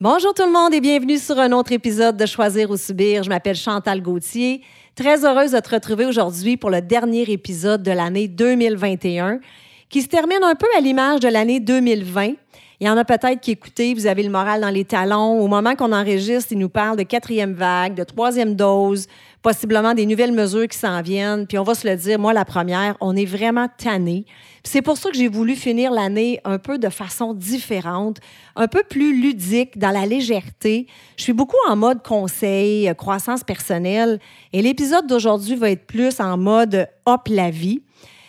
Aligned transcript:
Bonjour 0.00 0.32
tout 0.32 0.44
le 0.44 0.52
monde 0.52 0.72
et 0.74 0.80
bienvenue 0.80 1.18
sur 1.18 1.40
un 1.40 1.50
autre 1.50 1.72
épisode 1.72 2.16
de 2.16 2.24
Choisir 2.24 2.70
ou 2.70 2.76
Subir. 2.76 3.24
Je 3.24 3.28
m'appelle 3.28 3.56
Chantal 3.56 4.00
Gauthier. 4.00 4.62
Très 4.94 5.24
heureuse 5.24 5.50
de 5.50 5.58
te 5.58 5.70
retrouver 5.74 6.06
aujourd'hui 6.06 6.56
pour 6.56 6.70
le 6.70 6.80
dernier 6.80 7.28
épisode 7.28 7.82
de 7.82 7.90
l'année 7.90 8.28
2021 8.28 9.40
qui 9.88 10.02
se 10.02 10.06
termine 10.06 10.44
un 10.44 10.54
peu 10.54 10.68
à 10.76 10.80
l'image 10.80 11.18
de 11.18 11.26
l'année 11.26 11.58
2020. 11.58 12.34
Il 12.80 12.86
y 12.86 12.90
en 12.90 12.96
a 12.96 13.04
peut-être 13.04 13.40
qui 13.40 13.50
écoutez, 13.50 13.92
vous 13.92 14.06
avez 14.06 14.22
le 14.22 14.30
moral 14.30 14.60
dans 14.60 14.68
les 14.68 14.84
talons. 14.84 15.40
Au 15.40 15.48
moment 15.48 15.74
qu'on 15.74 15.90
enregistre, 15.90 16.52
ils 16.52 16.58
nous 16.58 16.68
parlent 16.68 16.96
de 16.96 17.02
quatrième 17.02 17.52
vague, 17.52 17.94
de 17.94 18.04
troisième 18.04 18.54
dose, 18.54 19.08
possiblement 19.42 19.94
des 19.94 20.06
nouvelles 20.06 20.30
mesures 20.30 20.68
qui 20.68 20.78
s'en 20.78 21.02
viennent. 21.02 21.48
Puis 21.48 21.58
on 21.58 21.64
va 21.64 21.74
se 21.74 21.88
le 21.88 21.96
dire, 21.96 22.20
moi, 22.20 22.32
la 22.32 22.44
première, 22.44 22.96
on 23.00 23.16
est 23.16 23.24
vraiment 23.24 23.66
tanné. 23.78 24.26
C'est 24.62 24.80
pour 24.80 24.96
ça 24.96 25.10
que 25.10 25.16
j'ai 25.16 25.26
voulu 25.26 25.56
finir 25.56 25.90
l'année 25.90 26.40
un 26.44 26.58
peu 26.58 26.78
de 26.78 26.88
façon 26.88 27.34
différente, 27.34 28.18
un 28.54 28.68
peu 28.68 28.84
plus 28.88 29.20
ludique, 29.20 29.76
dans 29.76 29.90
la 29.90 30.06
légèreté. 30.06 30.86
Je 31.16 31.24
suis 31.24 31.32
beaucoup 31.32 31.56
en 31.68 31.74
mode 31.74 32.04
conseil, 32.04 32.92
croissance 32.96 33.42
personnelle. 33.42 34.20
Et 34.52 34.62
l'épisode 34.62 35.08
d'aujourd'hui 35.08 35.56
va 35.56 35.72
être 35.72 35.88
plus 35.88 36.20
en 36.20 36.38
mode 36.38 36.86
hop 37.06 37.26
la 37.28 37.50
vie. 37.50 37.82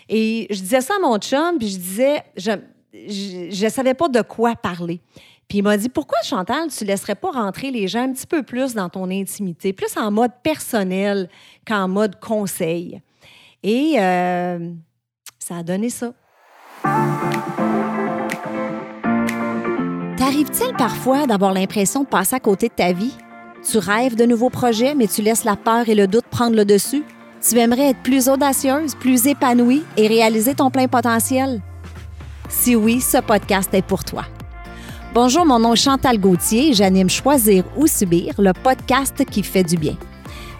Et 0.09 0.47
je 0.49 0.59
disais 0.59 0.81
ça 0.81 0.95
à 0.95 1.07
mon 1.07 1.19
chum, 1.19 1.59
puis 1.59 1.67
je 1.67 1.77
disais, 1.77 2.23
je 2.93 3.65
ne 3.65 3.69
savais 3.69 3.93
pas 3.93 4.09
de 4.09 4.21
quoi 4.21 4.55
parler. 4.55 5.01
Puis 5.47 5.57
il 5.57 5.63
m'a 5.63 5.77
dit 5.77 5.89
Pourquoi, 5.89 6.19
Chantal, 6.23 6.69
tu 6.69 6.83
ne 6.83 6.89
laisserais 6.89 7.15
pas 7.15 7.31
rentrer 7.31 7.71
les 7.71 7.87
gens 7.87 8.03
un 8.03 8.13
petit 8.13 8.27
peu 8.27 8.43
plus 8.43 8.75
dans 8.75 8.87
ton 8.87 9.09
intimité, 9.09 9.73
plus 9.73 9.97
en 9.97 10.11
mode 10.11 10.31
personnel 10.43 11.27
qu'en 11.67 11.87
mode 11.87 12.19
conseil? 12.19 13.01
Et 13.63 13.95
euh, 13.97 14.71
ça 15.39 15.57
a 15.57 15.63
donné 15.63 15.89
ça. 15.89 16.13
T'arrive-t-il 20.17 20.75
parfois 20.77 21.25
d'avoir 21.25 21.53
l'impression 21.53 22.03
de 22.03 22.07
passer 22.07 22.35
à 22.35 22.39
côté 22.39 22.67
de 22.67 22.73
ta 22.73 22.93
vie? 22.93 23.15
Tu 23.69 23.79
rêves 23.79 24.15
de 24.15 24.25
nouveaux 24.25 24.51
projets, 24.51 24.93
mais 24.93 25.07
tu 25.07 25.21
laisses 25.21 25.43
la 25.43 25.55
peur 25.55 25.89
et 25.89 25.95
le 25.95 26.07
doute 26.07 26.25
prendre 26.29 26.55
le 26.55 26.63
dessus? 26.63 27.03
Tu 27.41 27.57
aimerais 27.57 27.89
être 27.89 28.03
plus 28.03 28.29
audacieuse, 28.29 28.95
plus 28.95 29.25
épanouie 29.27 29.83
et 29.97 30.07
réaliser 30.07 30.53
ton 30.53 30.69
plein 30.69 30.87
potentiel? 30.87 31.61
Si 32.49 32.75
oui, 32.75 32.99
ce 32.99 33.19
podcast 33.19 33.71
est 33.73 33.83
pour 33.83 34.03
toi. 34.03 34.23
Bonjour, 35.13 35.45
mon 35.45 35.59
nom 35.59 35.73
est 35.73 35.83
Chantal 35.83 36.19
Gauthier 36.19 36.69
et 36.69 36.73
j'anime 36.73 37.09
Choisir 37.09 37.63
ou 37.77 37.85
Subir, 37.85 38.33
le 38.39 38.53
podcast 38.53 39.23
qui 39.23 39.43
fait 39.43 39.63
du 39.63 39.77
bien. 39.77 39.95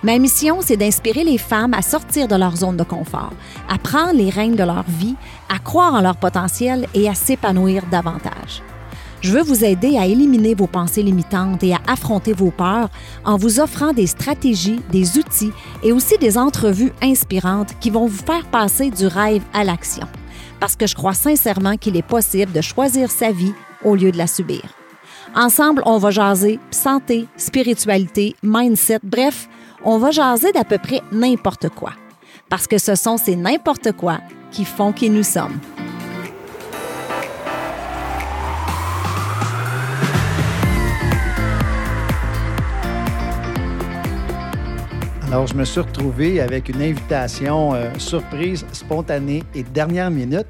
Ma 0.04 0.18
mission, 0.20 0.60
c'est 0.62 0.78
d'inspirer 0.78 1.24
les 1.24 1.40
femmes 1.40 1.74
à 1.74 1.82
sortir 1.82 2.28
de 2.28 2.36
leur 2.36 2.56
zone 2.56 2.78
de 2.78 2.84
confort, 2.84 3.34
à 3.68 3.80
prendre 3.80 4.14
les 4.14 4.30
rênes 4.30 4.56
de 4.56 4.64
leur 4.64 4.86
vie, 4.88 5.16
à 5.54 5.58
croire 5.58 5.96
en 5.96 6.02
leur 6.02 6.16
potentiel 6.16 6.86
et 6.94 7.10
à 7.10 7.16
s'épanouir 7.16 7.84
davantage. 7.92 8.62
Je 9.22 9.34
veux 9.34 9.42
vous 9.42 9.66
aider 9.66 9.98
à 9.98 10.06
éliminer 10.06 10.54
vos 10.54 10.68
pensées 10.68 11.04
limitantes 11.04 11.64
et 11.64 11.74
à 11.74 11.80
affronter 11.88 12.34
vos 12.34 12.52
peurs 12.52 12.90
en 13.26 13.36
vous 13.36 13.60
offrant 13.60 13.94
des 13.94 14.08
stratégies, 14.08 14.80
des 14.92 15.18
outils 15.18 15.52
et 15.82 15.92
aussi 15.92 16.20
des 16.20 16.38
entrevues 16.38 16.94
inspirantes 17.02 17.74
qui 17.80 17.90
vont 17.90 18.06
vous 18.06 18.24
faire 18.24 18.46
passer 18.46 18.92
du 18.92 19.08
rêve 19.08 19.42
à 19.54 19.64
l'action 19.64 20.08
parce 20.60 20.76
que 20.76 20.88
je 20.88 20.96
crois 20.96 21.14
sincèrement 21.14 21.78
qu'il 21.78 21.98
est 21.98 22.02
possible 22.02 22.52
de 22.52 22.62
choisir 22.62 23.12
sa 23.12 23.32
vie 23.32 23.54
au 23.84 23.96
lieu 23.96 24.12
de 24.12 24.18
la 24.18 24.28
subir. 24.28 24.62
Ensemble, 25.36 25.84
on 25.86 25.98
va 25.98 26.10
jaser 26.10 26.60
santé, 26.72 27.28
spiritualité, 27.38 28.36
mindset, 28.42 29.00
bref, 29.04 29.48
on 29.84 29.98
va 29.98 30.12
jaser 30.12 30.52
d'à 30.52 30.64
peu 30.64 30.78
près 30.78 31.02
n'importe 31.12 31.70
quoi. 31.70 31.94
Parce 32.50 32.68
que 32.68 32.78
ce 32.78 32.96
sont 32.96 33.18
ces 33.18 33.36
n'importe 33.36 33.92
quoi 33.92 34.20
qui 34.52 34.66
font 34.66 34.92
qui 34.92 35.10
nous 35.10 35.24
sommes. 35.24 35.60
Alors, 45.32 45.46
je 45.46 45.54
me 45.54 45.64
suis 45.64 45.80
retrouvé 45.80 46.42
avec 46.42 46.70
une 46.70 46.82
invitation 46.82 47.76
euh, 47.76 47.94
surprise, 48.00 48.66
spontanée 48.72 49.44
et 49.54 49.62
dernière 49.62 50.10
minute 50.10 50.48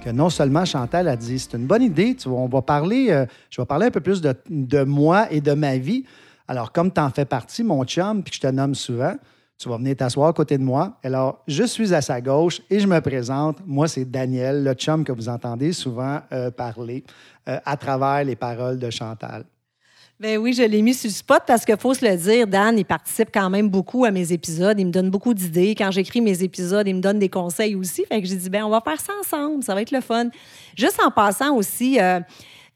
que 0.00 0.10
non 0.10 0.30
seulement 0.30 0.64
Chantal 0.64 1.08
a 1.08 1.16
dit, 1.16 1.40
c'est 1.40 1.56
une 1.56 1.66
bonne 1.66 1.82
idée, 1.82 2.14
tu 2.14 2.28
on 2.28 2.46
va 2.46 2.62
parler, 2.62 3.08
euh, 3.10 3.26
je 3.50 3.60
vais 3.60 3.66
parler 3.66 3.86
un 3.86 3.90
peu 3.90 4.00
plus 4.00 4.20
de, 4.20 4.32
de, 4.48 4.84
moi 4.84 5.26
et 5.32 5.40
de 5.40 5.54
ma 5.54 5.76
vie. 5.76 6.04
Alors, 6.46 6.70
comme 6.70 6.92
tu 6.92 7.00
en 7.00 7.10
fais 7.10 7.24
partie, 7.24 7.64
mon 7.64 7.84
chum, 7.84 8.22
puis 8.22 8.30
que 8.30 8.36
je 8.36 8.42
te 8.42 8.46
nomme 8.46 8.76
souvent, 8.76 9.16
tu 9.58 9.68
vas 9.68 9.76
venir 9.76 9.96
t'asseoir 9.96 10.28
à 10.28 10.32
côté 10.32 10.56
de 10.56 10.62
moi. 10.62 10.98
Alors, 11.02 11.42
je 11.48 11.64
suis 11.64 11.92
à 11.92 12.00
sa 12.00 12.20
gauche 12.20 12.62
et 12.70 12.78
je 12.78 12.86
me 12.86 13.00
présente. 13.00 13.58
Moi, 13.66 13.88
c'est 13.88 14.04
Daniel, 14.04 14.62
le 14.62 14.74
chum 14.74 15.02
que 15.02 15.10
vous 15.10 15.28
entendez 15.28 15.72
souvent 15.72 16.20
euh, 16.30 16.52
parler 16.52 17.02
à 17.44 17.76
travers 17.76 18.22
les 18.24 18.36
paroles 18.36 18.78
de 18.78 18.88
Chantal. 18.88 19.44
Ben 20.20 20.38
oui, 20.38 20.52
je 20.52 20.62
l'ai 20.62 20.82
mis 20.82 20.94
sur 20.94 21.08
le 21.08 21.14
spot 21.14 21.42
parce 21.46 21.64
qu'il 21.64 21.76
faut 21.76 21.94
se 21.94 22.04
le 22.04 22.16
dire, 22.16 22.46
Dan, 22.46 22.78
il 22.78 22.84
participe 22.84 23.30
quand 23.34 23.50
même 23.50 23.68
beaucoup 23.68 24.04
à 24.04 24.12
mes 24.12 24.32
épisodes. 24.32 24.78
Il 24.78 24.86
me 24.86 24.92
donne 24.92 25.10
beaucoup 25.10 25.34
d'idées. 25.34 25.74
Quand 25.76 25.90
j'écris 25.90 26.20
mes 26.20 26.44
épisodes, 26.44 26.86
il 26.86 26.94
me 26.94 27.00
donne 27.00 27.18
des 27.18 27.28
conseils 27.28 27.74
aussi. 27.74 28.04
Fait 28.06 28.22
que 28.22 28.28
j'ai 28.28 28.36
dit, 28.36 28.48
ben 28.48 28.62
on 28.62 28.70
va 28.70 28.80
faire 28.80 29.00
ça 29.00 29.12
ensemble, 29.20 29.64
ça 29.64 29.74
va 29.74 29.82
être 29.82 29.90
le 29.90 30.00
fun. 30.00 30.28
Juste 30.76 31.00
en 31.04 31.10
passant 31.10 31.56
aussi, 31.56 31.98
euh, 31.98 32.20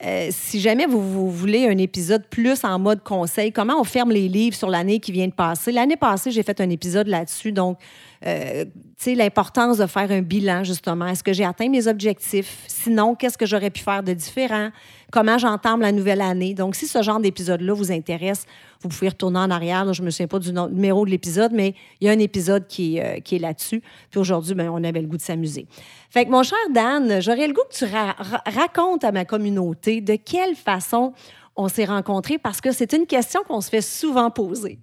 euh, 0.04 0.28
si 0.30 0.60
jamais 0.60 0.86
vous, 0.86 1.00
vous, 1.00 1.30
voulez 1.30 1.68
un 1.68 1.78
épisode 1.78 2.26
plus 2.28 2.64
en 2.64 2.78
mode 2.78 3.02
conseil, 3.02 3.52
comment 3.52 3.80
on 3.80 3.84
ferme 3.84 4.10
les 4.10 4.28
livres 4.28 4.56
sur 4.56 4.68
l'année 4.68 4.98
qui 4.98 5.12
vient 5.12 5.28
de 5.28 5.32
passer? 5.32 5.72
L'année 5.72 5.96
passée, 5.96 6.32
j'ai 6.32 6.42
fait 6.42 6.60
un 6.60 6.68
épisode 6.68 7.06
là-dessus. 7.06 7.52
Donc, 7.52 7.78
euh, 8.24 8.64
l'importance 9.06 9.78
de 9.78 9.86
faire 9.86 10.10
un 10.10 10.22
bilan, 10.22 10.64
justement. 10.64 11.06
Est-ce 11.06 11.22
que 11.22 11.32
j'ai 11.32 11.44
atteint 11.44 11.68
mes 11.68 11.86
objectifs? 11.86 12.64
Sinon, 12.66 13.14
qu'est-ce 13.14 13.38
que 13.38 13.46
j'aurais 13.46 13.70
pu 13.70 13.82
faire 13.82 14.02
de 14.02 14.12
différent? 14.12 14.70
Comment 15.12 15.38
j'entame 15.38 15.80
la 15.80 15.92
nouvelle 15.92 16.20
année? 16.20 16.54
Donc, 16.54 16.74
si 16.74 16.86
ce 16.86 17.02
genre 17.02 17.20
d'épisode-là 17.20 17.72
vous 17.72 17.92
intéresse, 17.92 18.46
vous 18.82 18.88
pouvez 18.88 19.08
retourner 19.08 19.38
en 19.38 19.50
arrière. 19.50 19.92
je 19.92 20.02
ne 20.02 20.06
me 20.06 20.10
souviens 20.10 20.26
pas 20.26 20.38
du 20.38 20.52
numéro 20.52 21.04
de 21.04 21.10
l'épisode, 21.10 21.52
mais 21.52 21.74
il 22.00 22.06
y 22.06 22.10
a 22.10 22.12
un 22.12 22.18
épisode 22.18 22.66
qui, 22.66 23.00
euh, 23.00 23.20
qui 23.20 23.36
est 23.36 23.38
là-dessus. 23.38 23.82
Puis 24.10 24.18
aujourd'hui, 24.20 24.54
ben, 24.54 24.70
on 24.70 24.82
avait 24.82 25.02
le 25.02 25.06
goût 25.06 25.16
de 25.16 25.22
s'amuser. 25.22 25.66
Fait 26.10 26.24
que, 26.24 26.30
mon 26.30 26.42
cher 26.42 26.58
Dan, 26.72 27.20
j'aurais 27.20 27.46
le 27.46 27.52
goût 27.52 27.64
que 27.70 27.76
tu 27.76 27.84
racontes 27.84 29.04
à 29.04 29.12
ma 29.12 29.24
communauté 29.24 30.00
de 30.00 30.16
quelle 30.16 30.56
façon 30.56 31.12
on 31.56 31.68
s'est 31.68 31.86
rencontrés 31.86 32.38
parce 32.38 32.60
que 32.60 32.72
c'est 32.72 32.92
une 32.92 33.06
question 33.06 33.42
qu'on 33.46 33.60
se 33.60 33.70
fait 33.70 33.80
souvent 33.80 34.30
poser. 34.30 34.78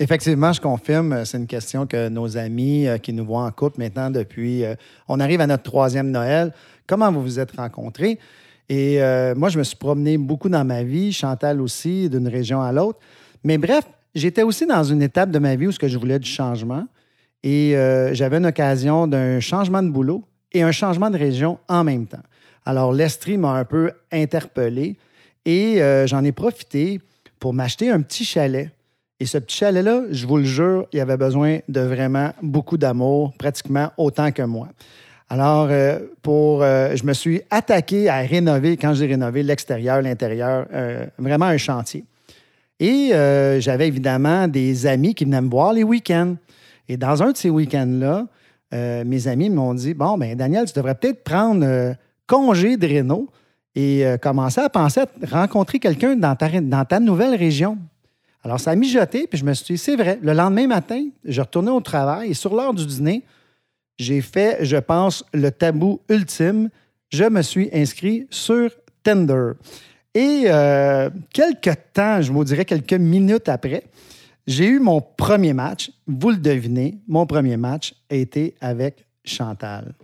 Effectivement, 0.00 0.52
je 0.52 0.60
confirme, 0.60 1.12
euh, 1.12 1.24
c'est 1.24 1.38
une 1.38 1.46
question 1.46 1.86
que 1.86 2.08
nos 2.08 2.36
amis 2.36 2.88
euh, 2.88 2.98
qui 2.98 3.12
nous 3.12 3.24
voient 3.24 3.44
en 3.44 3.50
couple 3.52 3.78
maintenant 3.78 4.10
depuis, 4.10 4.64
euh, 4.64 4.74
on 5.06 5.20
arrive 5.20 5.40
à 5.40 5.46
notre 5.46 5.62
troisième 5.62 6.10
Noël, 6.10 6.52
comment 6.88 7.12
vous 7.12 7.22
vous 7.22 7.38
êtes 7.38 7.52
rencontrés? 7.52 8.18
Et 8.68 8.98
moi, 9.36 9.50
je 9.50 9.58
me 9.58 9.62
suis 9.62 9.76
promené 9.76 10.16
beaucoup 10.16 10.48
dans 10.48 10.64
ma 10.64 10.84
vie, 10.84 11.12
Chantal 11.12 11.60
aussi, 11.60 12.08
d'une 12.08 12.28
région 12.28 12.62
à 12.62 12.72
l'autre. 12.72 12.98
Mais 13.44 13.58
bref, 13.58 13.84
j'étais 14.14 14.42
aussi 14.42 14.66
dans 14.66 14.82
une 14.82 15.02
étape 15.02 15.30
de 15.30 15.38
ma 15.38 15.54
vie 15.54 15.66
où 15.66 15.72
que 15.72 15.86
je 15.86 15.98
voulais 15.98 16.18
du 16.18 16.30
changement. 16.30 16.86
Et 17.42 17.74
j'avais 18.12 18.38
une 18.38 18.46
occasion 18.46 19.06
d'un 19.06 19.38
changement 19.38 19.82
de 19.82 19.90
boulot 19.90 20.24
et 20.50 20.62
un 20.62 20.72
changement 20.72 21.10
de 21.10 21.18
région 21.18 21.58
en 21.68 21.84
même 21.84 22.06
temps. 22.06 22.22
Alors, 22.64 22.94
l'Estrie 22.94 23.36
m'a 23.36 23.52
un 23.52 23.66
peu 23.66 23.92
interpellé 24.10 24.96
et 25.44 25.82
j'en 26.06 26.24
ai 26.24 26.32
profité 26.32 27.02
pour 27.38 27.52
m'acheter 27.52 27.90
un 27.90 28.00
petit 28.00 28.24
chalet 28.24 28.70
et 29.20 29.26
ce 29.26 29.38
petit 29.38 29.58
chalet-là, 29.58 30.02
je 30.10 30.26
vous 30.26 30.38
le 30.38 30.44
jure, 30.44 30.86
il 30.92 31.00
avait 31.00 31.16
besoin 31.16 31.58
de 31.68 31.80
vraiment 31.80 32.32
beaucoup 32.42 32.76
d'amour, 32.76 33.32
pratiquement 33.38 33.90
autant 33.96 34.32
que 34.32 34.42
moi. 34.42 34.68
Alors, 35.28 35.68
euh, 35.70 36.00
pour, 36.22 36.62
euh, 36.62 36.94
je 36.96 37.04
me 37.04 37.12
suis 37.12 37.40
attaqué 37.50 38.08
à 38.08 38.18
rénover, 38.18 38.76
quand 38.76 38.92
j'ai 38.94 39.06
rénové 39.06 39.42
l'extérieur, 39.42 40.02
l'intérieur, 40.02 40.66
euh, 40.72 41.06
vraiment 41.18 41.46
un 41.46 41.56
chantier. 41.56 42.04
Et 42.80 43.10
j'avais 43.60 43.86
évidemment 43.86 44.48
des 44.48 44.86
amis 44.86 45.14
qui 45.14 45.24
venaient 45.24 45.40
me 45.40 45.48
voir 45.48 45.72
les 45.72 45.84
week-ends. 45.84 46.34
Et 46.88 46.96
dans 46.96 47.22
un 47.22 47.30
de 47.30 47.36
ces 47.36 47.48
week-ends-là, 47.48 48.26
mes 49.04 49.28
amis 49.28 49.48
m'ont 49.48 49.72
dit 49.74 49.94
Bon, 49.94 50.18
ben 50.18 50.36
Daniel, 50.36 50.66
tu 50.66 50.74
devrais 50.74 50.96
peut-être 50.96 51.22
prendre 51.22 51.94
congé 52.26 52.76
de 52.76 52.86
réno 52.86 53.30
et 53.76 54.04
commencer 54.20 54.60
à 54.60 54.68
penser 54.68 55.00
à 55.00 55.06
rencontrer 55.30 55.78
quelqu'un 55.78 56.16
dans 56.16 56.34
ta, 56.34 56.48
dans 56.60 56.84
ta 56.84 56.98
nouvelle 56.98 57.36
région. 57.36 57.78
Alors, 58.44 58.60
ça 58.60 58.72
a 58.72 58.74
mijoté, 58.76 59.26
puis 59.26 59.38
je 59.38 59.44
me 59.44 59.54
suis 59.54 59.74
dit, 59.74 59.78
c'est 59.78 59.96
vrai. 59.96 60.18
Le 60.22 60.34
lendemain 60.34 60.66
matin, 60.66 61.08
je 61.24 61.40
retournais 61.40 61.70
au 61.70 61.80
travail 61.80 62.30
et 62.30 62.34
sur 62.34 62.54
l'heure 62.54 62.74
du 62.74 62.84
dîner, 62.84 63.22
j'ai 63.96 64.20
fait, 64.20 64.58
je 64.64 64.76
pense, 64.76 65.24
le 65.32 65.50
tabou 65.50 66.00
ultime. 66.10 66.68
Je 67.08 67.24
me 67.24 67.40
suis 67.42 67.70
inscrit 67.72 68.26
sur 68.28 68.70
Tinder. 69.02 69.52
Et 70.14 70.44
euh, 70.46 71.08
quelques 71.32 71.76
temps, 71.92 72.20
je 72.20 72.30
vous 72.32 72.44
dirais 72.44 72.64
quelques 72.64 72.92
minutes 72.92 73.48
après, 73.48 73.84
j'ai 74.46 74.66
eu 74.66 74.78
mon 74.78 75.00
premier 75.00 75.54
match. 75.54 75.90
Vous 76.06 76.30
le 76.30 76.36
devinez, 76.36 76.98
mon 77.08 77.26
premier 77.26 77.56
match 77.56 77.94
a 78.10 78.14
été 78.14 78.54
avec 78.60 79.06
Chantal. 79.24 79.94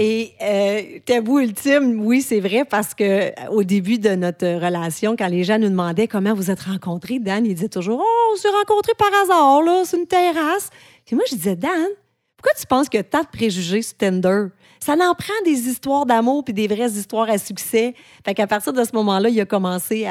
Et 0.00 0.34
euh, 0.40 1.00
tabou 1.04 1.40
ultime, 1.40 2.00
oui, 2.06 2.22
c'est 2.22 2.38
vrai, 2.38 2.64
parce 2.64 2.94
que 2.94 3.02
euh, 3.02 3.50
au 3.50 3.64
début 3.64 3.98
de 3.98 4.10
notre 4.10 4.46
relation, 4.46 5.16
quand 5.16 5.26
les 5.26 5.42
gens 5.42 5.58
nous 5.58 5.68
demandaient 5.68 6.06
comment 6.06 6.34
vous 6.34 6.52
êtes 6.52 6.60
rencontrés, 6.60 7.18
Dan, 7.18 7.44
il 7.44 7.52
disait 7.52 7.68
toujours 7.68 8.00
Oh, 8.00 8.32
on 8.32 8.36
s'est 8.36 8.48
rencontrés 8.48 8.92
par 8.96 9.08
hasard, 9.24 9.60
là, 9.60 9.84
sur 9.84 9.98
une 9.98 10.06
terrasse. 10.06 10.70
Puis 11.04 11.16
moi, 11.16 11.24
je 11.28 11.34
disais 11.34 11.56
Dan, 11.56 11.88
Pourquoi 12.36 12.52
tu 12.56 12.64
penses 12.68 12.88
que 12.88 13.02
tant 13.02 13.22
de 13.22 13.26
préjugés 13.26 13.82
sur 13.82 13.96
Tinder? 13.96 14.44
Ça 14.78 14.94
n'en 14.94 15.16
prend 15.16 15.34
des 15.44 15.68
histoires 15.68 16.06
d'amour 16.06 16.44
puis 16.44 16.54
des 16.54 16.68
vraies 16.68 16.92
histoires 16.92 17.28
à 17.28 17.36
succès. 17.36 17.94
Fait 18.24 18.34
qu'à 18.34 18.46
partir 18.46 18.72
de 18.72 18.84
ce 18.84 18.94
moment-là, 18.94 19.28
a 19.28 19.32
il 19.32 19.40
a 19.40 19.46
commencé 19.46 20.06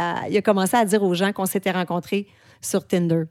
à 0.75 0.83
dire 0.83 1.01
aux 1.01 1.13
gens 1.13 1.31
qu'on 1.31 1.45
s'était 1.45 1.71
rencontrés 1.71 2.27
sur 2.59 2.85
Tinder. 2.85 3.23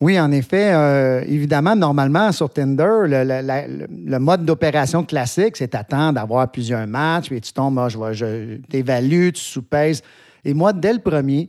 Oui, 0.00 0.20
en 0.20 0.30
effet. 0.30 0.74
Euh, 0.74 1.22
évidemment, 1.26 1.74
normalement, 1.74 2.30
sur 2.30 2.52
Tinder, 2.52 3.04
le, 3.06 4.18
mode 4.18 4.44
d'opération 4.44 5.04
classique, 5.04 5.56
c'est 5.56 5.74
attendre 5.74 6.14
d'avoir 6.14 6.50
plusieurs 6.50 6.86
matchs, 6.86 7.28
puis 7.28 7.40
tu 7.40 7.52
tombes, 7.52 7.74
moi, 7.74 7.88
je, 7.88 8.12
je 8.12 8.56
t'évalue, 8.68 9.30
tu 9.32 9.40
soupèses. 9.40 10.02
Et 10.44 10.52
moi, 10.52 10.72
dès 10.72 10.92
le 10.92 10.98
premier 10.98 11.48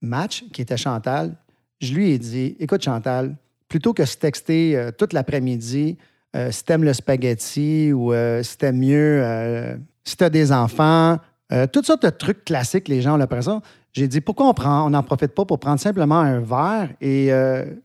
match, 0.00 0.44
qui 0.52 0.62
était 0.62 0.76
Chantal, 0.76 1.34
je 1.80 1.94
lui 1.94 2.12
ai 2.12 2.18
dit 2.18 2.56
Écoute, 2.60 2.82
Chantal, 2.82 3.34
plutôt 3.68 3.94
que 3.94 4.04
se 4.04 4.16
texter 4.16 4.76
euh, 4.76 4.90
toute 4.90 5.12
l'après-midi, 5.12 5.96
euh, 6.36 6.50
si 6.50 6.64
t'aimes 6.64 6.84
le 6.84 6.92
spaghetti 6.92 7.92
ou 7.92 8.12
euh, 8.12 8.42
si 8.42 8.58
t'aimes 8.58 8.78
mieux, 8.78 9.78
si 10.04 10.16
t'as 10.16 10.30
des 10.30 10.52
enfants, 10.52 11.18
toutes 11.72 11.86
sortes 11.86 12.02
de 12.02 12.10
trucs 12.10 12.44
classiques, 12.44 12.88
les 12.88 13.02
gens 13.02 13.14
ont 13.14 13.18
l'impression. 13.18 13.60
J'ai 13.92 14.06
dit, 14.06 14.20
pourquoi 14.20 14.46
on 14.46 14.54
prend, 14.54 14.86
on 14.86 14.90
n'en 14.90 15.02
profite 15.02 15.34
pas 15.34 15.44
pour 15.44 15.58
prendre 15.58 15.80
simplement 15.80 16.20
un 16.20 16.38
verre 16.38 16.90
et 17.00 17.30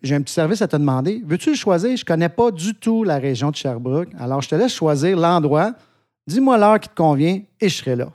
j'ai 0.03 0.15
un 0.15 0.21
petit 0.21 0.33
service 0.33 0.61
à 0.61 0.67
te 0.67 0.75
demander. 0.75 1.23
Veux-tu 1.25 1.49
le 1.49 1.55
choisir? 1.55 1.97
Je 1.97 2.03
ne 2.03 2.05
connais 2.05 2.29
pas 2.29 2.51
du 2.51 2.75
tout 2.75 3.03
la 3.03 3.17
région 3.17 3.49
de 3.49 3.55
Sherbrooke. 3.55 4.09
Alors, 4.19 4.41
je 4.41 4.49
te 4.49 4.55
laisse 4.55 4.73
choisir 4.73 5.17
l'endroit. 5.17 5.73
Dis-moi 6.27 6.57
l'heure 6.57 6.79
qui 6.79 6.89
te 6.89 6.95
convient 6.95 7.41
et 7.59 7.69
je 7.69 7.75
serai 7.75 7.95
là. 7.95 8.09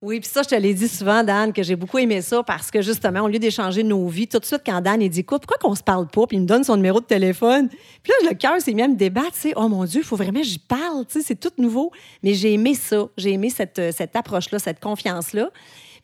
Oui, 0.00 0.20
puis 0.20 0.28
ça, 0.28 0.42
je 0.42 0.48
te 0.48 0.54
l'ai 0.54 0.74
dit 0.74 0.86
souvent, 0.86 1.24
Dan, 1.24 1.52
que 1.52 1.64
j'ai 1.64 1.74
beaucoup 1.74 1.98
aimé 1.98 2.22
ça 2.22 2.44
parce 2.44 2.70
que 2.70 2.82
justement, 2.82 3.22
au 3.22 3.28
lieu 3.28 3.40
d'échanger 3.40 3.82
nos 3.82 4.06
vies, 4.06 4.28
tout 4.28 4.38
de 4.38 4.44
suite, 4.44 4.62
quand 4.64 4.80
Dan, 4.80 5.02
il 5.02 5.10
dit, 5.10 5.20
écoute, 5.20 5.42
pourquoi 5.44 5.58
qu'on 5.58 5.74
se 5.74 5.82
parle 5.82 6.06
pas? 6.06 6.24
Puis 6.28 6.36
il 6.36 6.42
me 6.42 6.46
donne 6.46 6.62
son 6.62 6.76
numéro 6.76 7.00
de 7.00 7.04
téléphone. 7.04 7.68
Puis 7.68 8.12
là, 8.12 8.30
le 8.30 8.36
cœur 8.36 8.60
s'est 8.60 8.74
mis 8.74 8.82
à 8.82 8.88
me 8.88 8.94
débattre, 8.94 9.34
sais, 9.34 9.52
oh 9.56 9.68
mon 9.68 9.84
Dieu, 9.84 10.02
il 10.02 10.06
faut 10.06 10.14
vraiment 10.14 10.38
que 10.38 10.46
j'y 10.46 10.60
parle, 10.60 11.04
tu 11.06 11.18
sais, 11.18 11.26
c'est 11.26 11.40
tout 11.40 11.50
nouveau. 11.58 11.90
Mais 12.22 12.34
j'ai 12.34 12.52
aimé 12.52 12.74
ça. 12.74 13.08
J'ai 13.16 13.32
aimé 13.32 13.50
cette, 13.50 13.80
euh, 13.80 13.90
cette 13.92 14.14
approche-là, 14.14 14.60
cette 14.60 14.78
confiance-là. 14.78 15.50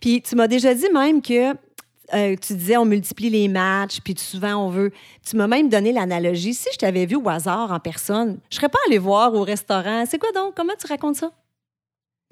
Puis 0.00 0.22
tu 0.22 0.34
m'as 0.34 0.48
déjà 0.48 0.74
dit 0.74 0.90
même 0.92 1.22
que 1.22 1.54
euh, 2.12 2.36
tu 2.36 2.54
disais 2.54 2.76
on 2.76 2.84
multiplie 2.84 3.30
les 3.30 3.46
matchs, 3.46 4.00
puis 4.02 4.14
souvent 4.18 4.56
on 4.56 4.70
veut. 4.70 4.90
Tu 5.24 5.36
m'as 5.36 5.46
même 5.46 5.68
donné 5.68 5.92
l'analogie. 5.92 6.52
Si 6.52 6.68
je 6.72 6.78
t'avais 6.78 7.06
vu 7.06 7.14
au 7.14 7.28
hasard 7.28 7.70
en 7.70 7.78
personne, 7.78 8.38
je 8.50 8.56
serais 8.56 8.68
pas 8.68 8.78
allé 8.88 8.98
voir 8.98 9.34
au 9.34 9.42
restaurant. 9.42 10.04
C'est 10.06 10.18
quoi 10.18 10.32
donc? 10.32 10.54
Comment 10.56 10.74
tu 10.78 10.86
racontes 10.88 11.16
ça? 11.16 11.30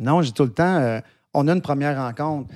Non, 0.00 0.22
j'ai 0.22 0.32
tout 0.32 0.42
le 0.42 0.52
temps. 0.52 0.76
Euh, 0.76 1.00
on 1.34 1.48
a 1.48 1.52
une 1.52 1.62
première 1.62 1.96
rencontre. 1.96 2.48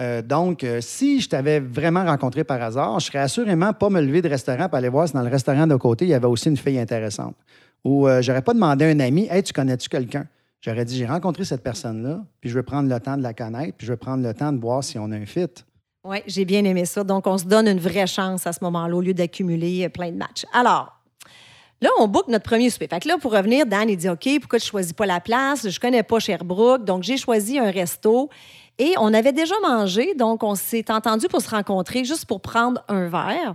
Euh, 0.00 0.22
donc, 0.22 0.64
euh, 0.64 0.80
si 0.80 1.20
je 1.20 1.28
t'avais 1.28 1.60
vraiment 1.60 2.04
rencontré 2.04 2.42
par 2.42 2.62
hasard, 2.62 3.00
je 3.00 3.06
serais 3.06 3.18
assurément 3.18 3.72
pas 3.74 3.90
me 3.90 4.00
lever 4.00 4.22
de 4.22 4.28
restaurant 4.28 4.68
pour 4.68 4.78
aller 4.78 4.88
voir 4.88 5.06
si 5.06 5.14
dans 5.14 5.22
le 5.22 5.28
restaurant 5.28 5.66
de 5.66 5.76
côté, 5.76 6.06
il 6.06 6.08
y 6.08 6.14
avait 6.14 6.26
aussi 6.26 6.48
une 6.48 6.56
fille 6.56 6.78
intéressante. 6.78 7.36
Ou 7.84 8.08
euh, 8.08 8.22
j'aurais 8.22 8.42
pas 8.42 8.54
demandé 8.54 8.86
à 8.86 8.88
un 8.88 9.00
ami 9.00 9.28
Hey, 9.30 9.42
tu 9.42 9.52
connais-tu 9.52 9.88
quelqu'un 9.88 10.26
J'aurais 10.62 10.84
dit 10.84 10.96
J'ai 10.96 11.06
rencontré 11.06 11.44
cette 11.44 11.62
personne-là, 11.62 12.22
puis 12.40 12.48
je 12.48 12.54
veux 12.54 12.62
prendre 12.62 12.88
le 12.88 13.00
temps 13.00 13.16
de 13.16 13.22
la 13.22 13.34
connaître, 13.34 13.76
puis 13.76 13.86
je 13.86 13.92
veux 13.92 13.98
prendre 13.98 14.22
le 14.22 14.32
temps 14.32 14.52
de 14.52 14.60
voir 14.60 14.82
si 14.84 14.98
on 14.98 15.10
a 15.10 15.16
un 15.16 15.26
fit. 15.26 15.48
Oui, 16.04 16.18
j'ai 16.26 16.46
bien 16.46 16.64
aimé 16.64 16.86
ça. 16.86 17.04
Donc, 17.04 17.26
on 17.26 17.36
se 17.36 17.44
donne 17.44 17.68
une 17.68 17.78
vraie 17.78 18.06
chance 18.06 18.46
à 18.46 18.52
ce 18.52 18.64
moment-là 18.64 18.96
au 18.96 19.00
lieu 19.02 19.12
d'accumuler 19.12 19.86
plein 19.90 20.10
de 20.10 20.16
matchs. 20.16 20.46
Alors, 20.54 20.99
Là, 21.82 21.88
on 21.98 22.08
book 22.08 22.28
notre 22.28 22.44
premier 22.44 22.68
souper. 22.68 22.88
Fait 22.88 23.00
que 23.00 23.08
là, 23.08 23.16
pour 23.18 23.32
revenir, 23.32 23.64
Dan, 23.64 23.88
il 23.88 23.96
dit 23.96 24.08
OK, 24.08 24.28
pourquoi 24.40 24.58
tu 24.58 24.66
choisis 24.66 24.92
pas 24.92 25.06
la 25.06 25.20
place? 25.20 25.68
Je 25.68 25.80
connais 25.80 26.02
pas 26.02 26.18
Sherbrooke. 26.18 26.84
Donc, 26.84 27.02
j'ai 27.02 27.16
choisi 27.16 27.58
un 27.58 27.70
resto. 27.70 28.28
Et 28.78 28.94
on 28.98 29.12
avait 29.12 29.32
déjà 29.32 29.54
mangé, 29.62 30.14
donc 30.14 30.42
on 30.42 30.54
s'est 30.54 30.90
entendu 30.90 31.28
pour 31.28 31.42
se 31.42 31.50
rencontrer 31.50 32.02
juste 32.04 32.24
pour 32.24 32.40
prendre 32.40 32.82
un 32.88 33.08
verre. 33.08 33.54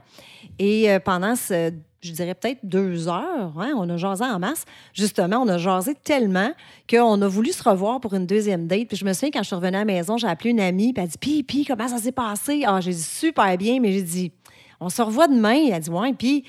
Et 0.60 0.92
euh, 0.92 1.00
pendant 1.00 1.36
ce, 1.36 1.72
je 2.02 2.12
dirais 2.12 2.36
peut-être 2.36 2.60
deux 2.62 3.08
heures, 3.08 3.54
hein, 3.58 3.74
on 3.76 3.90
a 3.90 3.98
jasé 3.98 4.24
en 4.24 4.38
masse. 4.38 4.66
Justement, 4.94 5.38
on 5.38 5.48
a 5.48 5.58
jasé 5.58 5.96
tellement 5.96 6.52
qu'on 6.88 7.20
a 7.24 7.28
voulu 7.28 7.52
se 7.52 7.68
revoir 7.68 8.00
pour 8.00 8.14
une 8.14 8.28
deuxième 8.28 8.68
date. 8.68 8.88
Puis 8.88 8.98
je 8.98 9.06
me 9.06 9.14
souviens, 9.14 9.32
quand 9.32 9.42
je 9.42 9.48
suis 9.48 9.56
revenue 9.56 9.78
à 9.78 9.80
la 9.80 9.86
maison, 9.86 10.18
j'ai 10.18 10.28
appelé 10.28 10.52
une 10.52 10.60
amie, 10.60 10.94
puis 10.94 11.04
elle 11.04 11.10
dit 11.10 11.44
Puis, 11.44 11.66
comment 11.66 11.88
ça 11.88 11.98
s'est 11.98 12.12
passé? 12.12 12.64
Ah, 12.66 12.80
j'ai 12.80 12.94
dit 12.94 13.02
super 13.02 13.58
bien, 13.58 13.80
mais 13.80 13.92
j'ai 13.94 14.04
dit 14.04 14.32
On 14.80 14.90
se 14.90 15.02
revoit 15.02 15.28
demain. 15.28 15.60
Elle 15.68 15.74
a 15.74 15.80
dit 15.80 15.90
Ouais, 15.90 16.14
puis 16.14 16.44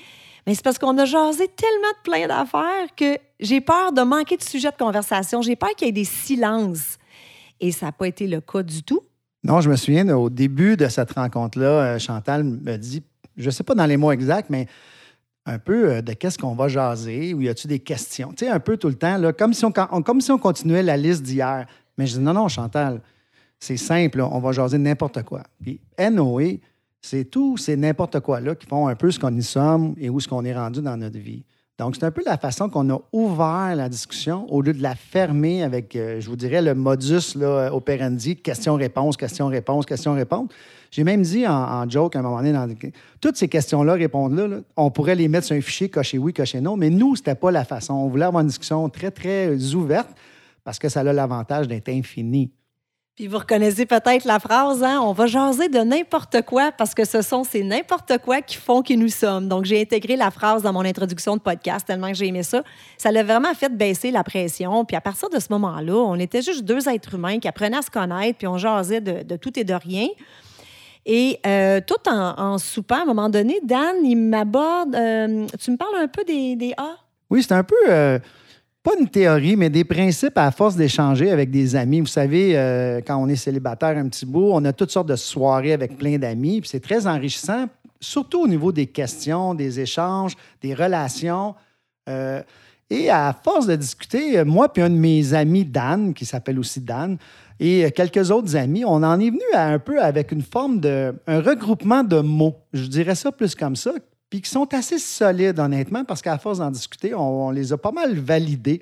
mais 0.47 0.55
c'est 0.55 0.63
parce 0.63 0.79
qu'on 0.79 0.97
a 0.97 1.03
jasé 1.03 1.49
tellement 1.49 1.91
de 1.91 2.09
plein 2.09 2.25
d'affaires 2.25 2.87
que 2.95 3.17
j'ai 3.37 3.59
peur 3.59 3.91
de 3.91 4.01
manquer 4.01 4.37
de 4.37 4.43
sujet 4.43 4.71
de 4.71 4.77
conversation. 4.77 5.41
J'ai 5.41 5.57
peur 5.57 5.71
qu'il 5.75 5.87
y 5.87 5.89
ait 5.89 5.93
des 5.93 6.05
silences. 6.05 6.97
Et 7.59 7.73
ça 7.73 7.87
n'a 7.87 7.91
pas 7.91 8.07
été 8.07 8.27
le 8.27 8.39
cas 8.39 8.63
du 8.63 8.81
tout. 8.81 9.01
Non, 9.43 9.59
je 9.59 9.69
me 9.69 9.75
souviens, 9.75 10.07
au 10.15 10.29
début 10.29 10.77
de 10.77 10.87
cette 10.87 11.11
rencontre-là, 11.11 11.65
euh, 11.67 11.99
Chantal 11.99 12.45
me 12.45 12.77
dit, 12.77 13.03
je 13.35 13.45
ne 13.45 13.51
sais 13.51 13.63
pas 13.63 13.75
dans 13.75 13.85
les 13.85 13.97
mots 13.97 14.11
exacts, 14.11 14.49
mais 14.49 14.67
un 15.45 15.59
peu 15.59 15.91
euh, 15.91 16.01
de 16.01 16.13
qu'est-ce 16.13 16.37
qu'on 16.37 16.55
va 16.55 16.69
jaser, 16.69 17.33
ou 17.33 17.41
y 17.41 17.49
a-tu 17.49 17.67
des 17.67 17.79
questions? 17.79 18.29
Tu 18.29 18.45
sais, 18.45 18.51
un 18.51 18.61
peu 18.61 18.77
tout 18.77 18.87
le 18.87 18.95
temps, 18.95 19.17
là, 19.17 19.33
comme, 19.33 19.53
si 19.53 19.65
on, 19.65 20.37
continuait 20.37 20.81
la 20.81 20.95
liste 20.95 21.23
d'hier. 21.23 21.65
Mais 21.97 22.07
je 22.07 22.17
dis, 22.17 22.23
non, 22.23 22.33
non, 22.33 22.47
Chantal, 22.47 23.01
c'est 23.59 23.77
simple, 23.77 24.21
on 24.21 24.39
va 24.39 24.53
jaser 24.53 24.77
n'importe 24.77 25.23
quoi. 25.23 25.43
Puis 25.61 25.81
Noé, 26.11 26.61
c'est 27.07 27.23
tout, 27.25 27.55
c'est 27.57 27.77
n'importe 27.77 28.19
quoi 28.19 28.41
là 28.41 28.53
qui 28.53 28.67
font 28.67 28.87
un 28.87 28.95
peu 28.95 29.11
ce 29.11 29.19
qu'on 29.19 29.33
y 29.33 29.43
sommes 29.43 29.95
et 29.97 30.09
où 30.09 30.19
ce 30.19 30.27
qu'on 30.27 30.43
est 30.43 30.53
rendu 30.53 30.81
dans 30.81 30.97
notre 30.97 31.17
vie. 31.17 31.45
Donc, 31.79 31.95
c'est 31.95 32.05
un 32.05 32.11
peu 32.11 32.23
la 32.25 32.37
façon 32.37 32.69
qu'on 32.69 32.89
a 32.89 32.99
ouvert 33.13 33.75
la 33.75 33.87
discussion 33.87 34.51
au 34.51 34.61
lieu 34.61 34.73
de 34.73 34.81
la 34.81 34.95
fermer 34.95 35.63
avec, 35.63 35.95
euh, 35.95 36.19
je 36.19 36.27
vous 36.27 36.35
dirais, 36.35 36.61
le 36.61 36.73
modus 36.73 37.37
operandi, 37.71 38.35
question-réponse, 38.35 39.15
question-réponse, 39.15 39.85
question-réponse. 39.85 40.49
J'ai 40.89 41.03
même 41.03 41.21
dit 41.21 41.47
en, 41.47 41.87
joke 41.87 42.15
à 42.15 42.19
un 42.19 42.23
moment 42.23 42.41
donné, 42.41 42.77
toutes 43.21 43.37
ces 43.37 43.47
questions-là, 43.47 43.93
répondre-là, 43.93 44.61
on 44.75 44.89
pourrait 44.89 45.15
les 45.15 45.27
mettre 45.27 45.45
sur 45.45 45.55
un 45.55 45.61
fichier, 45.61 45.89
cocher 45.89 46.17
oui, 46.17 46.33
cocher 46.33 46.61
non, 46.61 46.77
mais 46.77 46.89
nous, 46.89 47.15
c'était 47.15 47.35
pas 47.35 47.51
la 47.51 47.63
façon. 47.63 47.93
On 47.93 48.07
voulait 48.07 48.25
avoir 48.25 48.41
une 48.41 48.47
discussion 48.47 48.89
très, 48.89 49.11
très 49.11 49.75
ouverte 49.75 50.09
parce 50.63 50.79
que 50.79 50.89
ça 50.89 51.01
a 51.01 51.13
l'avantage 51.13 51.67
d'être 51.67 51.89
infini. 51.89 52.51
Puis 53.17 53.25
vous 53.25 53.39
reconnaissez 53.39 53.87
peut-être 53.87 54.25
la 54.25 54.39
phrase, 54.39 54.83
hein? 54.83 54.99
on 55.01 55.11
va 55.11 55.25
jaser 55.25 55.69
de 55.69 55.79
n'importe 55.79 56.43
quoi 56.43 56.71
parce 56.71 56.93
que 56.93 57.03
ce 57.03 57.23
sont 57.23 57.43
ces 57.43 57.63
n'importe 57.63 58.19
quoi 58.19 58.43
qui 58.43 58.57
font 58.57 58.83
qui 58.83 58.95
nous 58.95 59.07
sommes. 59.07 59.47
Donc, 59.47 59.65
j'ai 59.65 59.81
intégré 59.81 60.15
la 60.15 60.29
phrase 60.29 60.61
dans 60.61 60.71
mon 60.71 60.85
introduction 60.85 61.35
de 61.35 61.41
podcast 61.41 61.87
tellement 61.87 62.09
que 62.09 62.13
j'ai 62.13 62.27
aimé 62.27 62.43
ça. 62.43 62.61
Ça 62.95 63.11
l'a 63.11 63.23
vraiment 63.23 63.55
fait 63.55 63.75
baisser 63.75 64.11
la 64.11 64.23
pression. 64.23 64.85
Puis 64.85 64.95
à 64.95 65.01
partir 65.01 65.31
de 65.31 65.39
ce 65.39 65.47
moment-là, 65.49 65.95
on 65.95 66.13
était 66.19 66.43
juste 66.43 66.63
deux 66.63 66.87
êtres 66.87 67.15
humains 67.15 67.39
qui 67.39 67.47
apprenaient 67.47 67.79
à 67.79 67.81
se 67.81 67.89
connaître, 67.89 68.37
puis 68.37 68.45
on 68.45 68.59
jasait 68.59 69.01
de, 69.01 69.35
tout 69.35 69.59
et 69.59 69.63
de 69.63 69.73
rien. 69.73 70.09
Et 71.07 71.39
euh, 71.47 71.81
tout 71.81 72.07
en, 72.07 72.59
soupant, 72.59 72.99
à 72.99 73.01
un 73.01 73.05
moment 73.05 73.29
donné, 73.29 73.59
Dan, 73.63 73.95
il 74.03 74.15
m'aborde. 74.15 74.93
Euh, 74.93 75.47
tu 75.59 75.71
me 75.71 75.77
parles 75.77 75.97
un 75.97 76.07
peu 76.07 76.23
des, 76.23 76.55
des 76.55 76.75
A? 76.77 76.97
Oui, 77.31 77.41
c'est 77.41 77.53
un 77.53 77.63
peu. 77.63 77.75
Euh, 77.89 78.19
pas 78.87 78.93
une 78.97 79.09
théorie, 79.09 79.57
mais 79.57 79.69
des 79.69 79.83
principes 79.83 80.37
à 80.37 80.49
force 80.49 80.77
d'échanger 80.77 81.29
avec 81.29 81.51
des 81.51 81.75
amis. 81.75 81.99
Vous 81.99 82.05
savez, 82.05 82.57
euh, 82.57 83.01
quand 83.05 83.17
on 83.17 83.27
est 83.27 83.35
célibataire 83.35 83.97
un 83.97 84.07
petit 84.07 84.25
bout, 84.25 84.49
on 84.53 84.63
a 84.63 84.71
toutes 84.71 84.91
sortes 84.91 85.09
de 85.09 85.17
soirées 85.17 85.73
avec 85.73 85.97
plein 85.97 86.17
d'amis, 86.17 86.61
puis 86.61 86.69
c'est 86.69 86.79
très 86.79 87.05
enrichissant, 87.05 87.65
surtout 87.99 88.43
au 88.43 88.47
niveau 88.47 88.71
des 88.71 88.87
questions, 88.87 89.53
des 89.55 89.81
échanges, 89.81 90.35
des 90.61 90.73
relations. 90.73 91.53
Euh, 92.07 92.41
et 92.89 93.09
à 93.09 93.35
force 93.43 93.67
de 93.67 93.75
discuter, 93.75 94.41
moi 94.45 94.71
puis 94.71 94.81
un 94.81 94.89
de 94.89 94.95
mes 94.95 95.33
amis, 95.33 95.65
Dan, 95.65 96.13
qui 96.13 96.23
s'appelle 96.23 96.57
aussi 96.57 96.79
Dan, 96.79 97.17
et 97.59 97.91
quelques 97.91 98.31
autres 98.31 98.55
amis, 98.55 98.85
on 98.85 99.03
en 99.03 99.19
est 99.19 99.31
venu 99.31 99.41
à 99.53 99.67
un 99.67 99.79
peu 99.79 100.01
avec 100.01 100.31
une 100.31 100.43
forme 100.43 100.79
de, 100.79 101.13
un 101.27 101.41
regroupement 101.41 102.05
de 102.05 102.21
mots. 102.21 102.55
Je 102.71 102.85
dirais 102.85 103.15
ça 103.15 103.33
plus 103.33 103.53
comme 103.53 103.75
ça, 103.75 103.91
puis 104.29 104.41
qui 104.41 104.49
sont 104.49 104.73
assez 104.73 104.99
solides, 104.99 105.59
honnêtement, 105.59 106.03
parce 106.03 106.21
qu'à 106.21 106.37
force 106.37 106.59
d'en 106.59 106.71
discuter, 106.71 107.13
on, 107.13 107.49
les 107.51 107.71
a 107.73 107.77
pas 107.77 107.91
mal 107.91 108.17
validés 108.17 108.81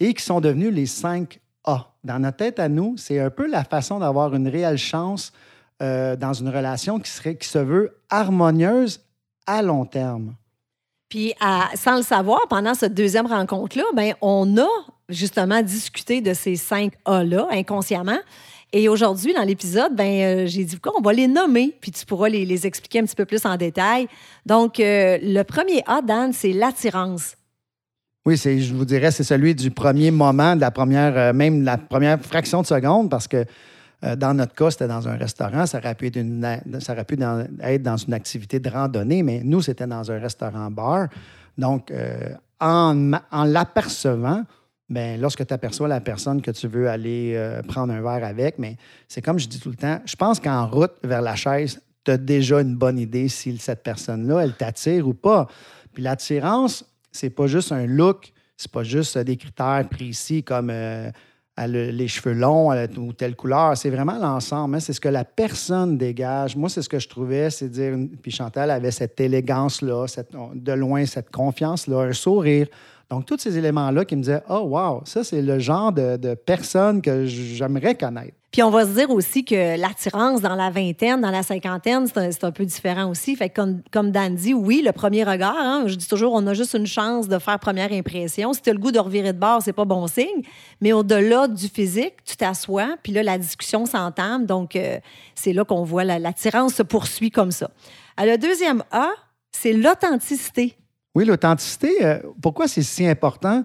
et 0.00 0.12
qui 0.12 0.22
sont 0.22 0.40
devenus 0.40 0.72
les 0.72 0.86
5 0.86 1.40
A. 1.64 1.92
Dans 2.02 2.18
notre 2.18 2.36
tête 2.36 2.58
à 2.58 2.68
nous, 2.68 2.96
c'est 2.98 3.18
un 3.18 3.30
peu 3.30 3.46
la 3.46 3.64
façon 3.64 3.98
d'avoir 3.98 4.34
une 4.34 4.48
réelle 4.48 4.76
chance 4.76 5.32
euh, 5.82 6.16
dans 6.16 6.34
une 6.34 6.48
relation 6.48 6.98
qui, 6.98 7.10
serait, 7.10 7.36
qui 7.36 7.48
se 7.48 7.58
veut 7.58 7.96
harmonieuse 8.10 9.00
à 9.46 9.62
long 9.62 9.86
terme. 9.86 10.34
Puis, 11.08 11.32
sans 11.76 11.96
le 11.96 12.02
savoir, 12.02 12.40
pendant 12.48 12.74
cette 12.74 12.94
deuxième 12.94 13.26
rencontre-là, 13.26 13.84
ben, 13.94 14.14
on 14.20 14.58
a 14.58 14.68
justement 15.08 15.62
discuté 15.62 16.20
de 16.20 16.34
ces 16.34 16.56
cinq 16.56 16.94
A-là 17.04 17.46
inconsciemment. 17.50 18.18
Et 18.76 18.88
aujourd'hui, 18.88 19.32
dans 19.32 19.44
l'épisode, 19.44 19.94
ben, 19.94 20.04
euh, 20.04 20.46
j'ai 20.46 20.64
dit, 20.64 20.76
on 20.98 21.00
va 21.00 21.12
les 21.12 21.28
nommer, 21.28 21.72
puis 21.80 21.92
tu 21.92 22.04
pourras 22.04 22.28
les, 22.28 22.66
expliquer 22.66 22.98
un 22.98 23.04
petit 23.04 23.14
peu 23.14 23.24
plus 23.24 23.46
en 23.46 23.56
détail. 23.56 24.08
Donc, 24.44 24.80
euh, 24.80 25.16
le 25.22 25.42
premier 25.44 25.84
A, 25.86 26.02
Dan, 26.02 26.32
c'est 26.32 26.52
l'attirance. 26.52 27.36
Oui, 28.26 28.36
c'est, 28.36 28.58
je 28.58 28.74
vous 28.74 28.84
dirais, 28.84 29.12
c'est 29.12 29.22
celui 29.22 29.54
du 29.54 29.70
premier 29.70 30.10
moment, 30.10 30.56
de 30.56 30.60
la 30.60 30.72
première, 30.72 31.16
euh, 31.16 31.32
même 31.32 31.62
la 31.62 31.78
première 31.78 32.20
fraction 32.20 32.62
de 32.62 32.66
seconde, 32.66 33.08
parce 33.08 33.28
que 33.28 33.44
dans 34.16 34.34
notre 34.34 34.54
cas, 34.54 34.70
c'était 34.72 34.88
dans 34.88 35.08
un 35.08 35.16
restaurant. 35.16 35.64
Ça 35.64 35.78
aurait 35.78 35.94
pu 35.94 36.08
être, 36.08 37.82
dans 37.82 37.96
une 37.96 38.12
activité 38.12 38.58
de 38.58 38.68
randonnée, 38.68 39.22
mais 39.22 39.40
nous, 39.42 39.62
c'était 39.62 39.86
dans 39.86 40.10
un 40.10 40.18
restaurant-bar. 40.18 41.08
Donc, 41.56 41.90
en 42.60 43.44
l'apercevant, 43.46 44.42
Bien, 44.88 45.16
lorsque 45.16 45.46
tu 45.46 45.54
aperçois 45.54 45.88
la 45.88 46.00
personne 46.00 46.42
que 46.42 46.50
tu 46.50 46.68
veux 46.68 46.88
aller 46.88 47.32
euh, 47.34 47.62
prendre 47.62 47.92
un 47.92 48.02
verre 48.02 48.24
avec, 48.24 48.58
mais 48.58 48.76
c'est 49.08 49.22
comme 49.22 49.38
je 49.38 49.48
dis 49.48 49.58
tout 49.58 49.70
le 49.70 49.76
temps, 49.76 50.00
je 50.04 50.14
pense 50.14 50.38
qu'en 50.40 50.66
route 50.66 50.92
vers 51.02 51.22
la 51.22 51.36
chaise, 51.36 51.80
tu 52.04 52.10
as 52.10 52.18
déjà 52.18 52.60
une 52.60 52.76
bonne 52.76 52.98
idée 52.98 53.28
si 53.28 53.56
cette 53.56 53.82
personne-là, 53.82 54.40
elle 54.40 54.52
t'attire 54.52 55.08
ou 55.08 55.14
pas. 55.14 55.48
Puis 55.94 56.02
l'attirance, 56.02 56.84
c'est 57.12 57.30
pas 57.30 57.46
juste 57.46 57.72
un 57.72 57.86
look, 57.86 58.32
c'est 58.58 58.70
pas 58.70 58.82
juste 58.82 59.16
des 59.16 59.36
critères 59.38 59.88
précis 59.88 60.42
comme 60.42 60.68
euh, 60.70 61.10
les 61.66 62.08
cheveux 62.08 62.34
longs 62.34 62.72
ou 62.98 63.12
telle 63.12 63.36
couleur. 63.36 63.76
C'est 63.76 63.90
vraiment 63.90 64.18
l'ensemble. 64.18 64.76
Hein. 64.76 64.80
C'est 64.80 64.92
ce 64.92 65.00
que 65.00 65.08
la 65.08 65.24
personne 65.24 65.96
dégage. 65.96 66.56
Moi, 66.56 66.68
c'est 66.68 66.82
ce 66.82 66.88
que 66.88 66.98
je 66.98 67.08
trouvais, 67.08 67.48
c'est 67.50 67.68
dire. 67.68 67.96
Puis 68.22 68.32
Chantal 68.32 68.70
avait 68.70 68.90
cette 68.90 69.18
élégance-là, 69.20 70.06
de 70.54 70.72
loin, 70.72 71.06
cette 71.06 71.30
confiance-là, 71.30 72.02
un 72.02 72.12
sourire. 72.12 72.66
Donc, 73.10 73.26
tous 73.26 73.38
ces 73.38 73.58
éléments-là 73.58 74.04
qui 74.04 74.16
me 74.16 74.22
disaient 74.22 74.42
Oh, 74.48 74.60
wow, 74.66 75.02
ça, 75.04 75.24
c'est 75.24 75.42
le 75.42 75.58
genre 75.58 75.92
de, 75.92 76.34
personne 76.34 77.02
que 77.02 77.26
j'aimerais 77.26 77.94
connaître. 77.94 78.34
Puis 78.50 78.62
on 78.62 78.70
va 78.70 78.86
se 78.86 78.92
dire 78.92 79.10
aussi 79.10 79.44
que 79.44 79.76
l'attirance 79.76 80.40
dans 80.40 80.54
la 80.54 80.70
vingtaine, 80.70 81.20
dans 81.20 81.32
la 81.32 81.42
cinquantaine, 81.42 82.06
c'est 82.06 82.44
un, 82.44 82.52
peu 82.52 82.64
différent 82.64 83.10
aussi. 83.10 83.34
Fait 83.34 83.48
que 83.48 83.56
comme, 83.56 83.82
comme 83.90 84.12
Dan 84.12 84.36
dit, 84.36 84.54
oui, 84.54 84.80
le 84.84 84.92
premier 84.92 85.24
regard, 85.24 85.56
hein, 85.58 85.84
je 85.86 85.96
dis 85.96 86.06
toujours, 86.06 86.32
on 86.34 86.46
a 86.46 86.54
juste 86.54 86.74
une 86.74 86.86
chance 86.86 87.26
de 87.26 87.40
faire 87.40 87.58
première 87.58 87.92
impression. 87.92 88.52
Si 88.52 88.62
tu 88.62 88.70
as 88.70 88.72
le 88.72 88.78
goût 88.78 88.92
de 88.92 89.00
revirer 89.00 89.32
de 89.32 89.38
bord, 89.40 89.60
c'est 89.60 89.72
pas 89.72 89.84
bon 89.84 90.06
signe. 90.06 90.42
Mais 90.80 90.92
au-delà 90.92 91.48
du 91.48 91.66
physique, 91.66 92.14
tu 92.24 92.36
t'assois, 92.36 92.96
puis 93.02 93.12
là, 93.12 93.24
la 93.24 93.38
discussion 93.38 93.86
s'entame. 93.86 94.46
Donc, 94.46 94.76
euh, 94.76 95.00
c'est 95.34 95.52
là 95.52 95.64
qu'on 95.64 95.82
voit 95.82 96.04
l'attirance 96.04 96.74
se 96.74 96.84
poursuit 96.84 97.32
comme 97.32 97.50
ça. 97.50 97.70
À 98.16 98.24
le 98.24 98.38
deuxième 98.38 98.84
A, 98.92 99.08
c'est 99.50 99.72
l'authenticité. 99.72 100.76
Oui, 101.14 101.24
l'authenticité, 101.24 102.04
euh, 102.04 102.18
pourquoi 102.42 102.66
c'est 102.66 102.82
si 102.82 103.06
important? 103.06 103.64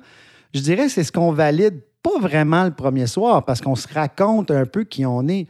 Je 0.53 0.61
dirais 0.61 0.89
c'est 0.89 1.03
ce 1.03 1.11
qu'on 1.11 1.31
valide 1.31 1.81
pas 2.03 2.19
vraiment 2.19 2.63
le 2.63 2.71
premier 2.71 3.07
soir 3.07 3.43
parce 3.45 3.61
qu'on 3.61 3.75
se 3.75 3.87
raconte 3.91 4.51
un 4.51 4.65
peu 4.65 4.83
qui 4.83 5.05
on 5.05 5.27
est. 5.27 5.47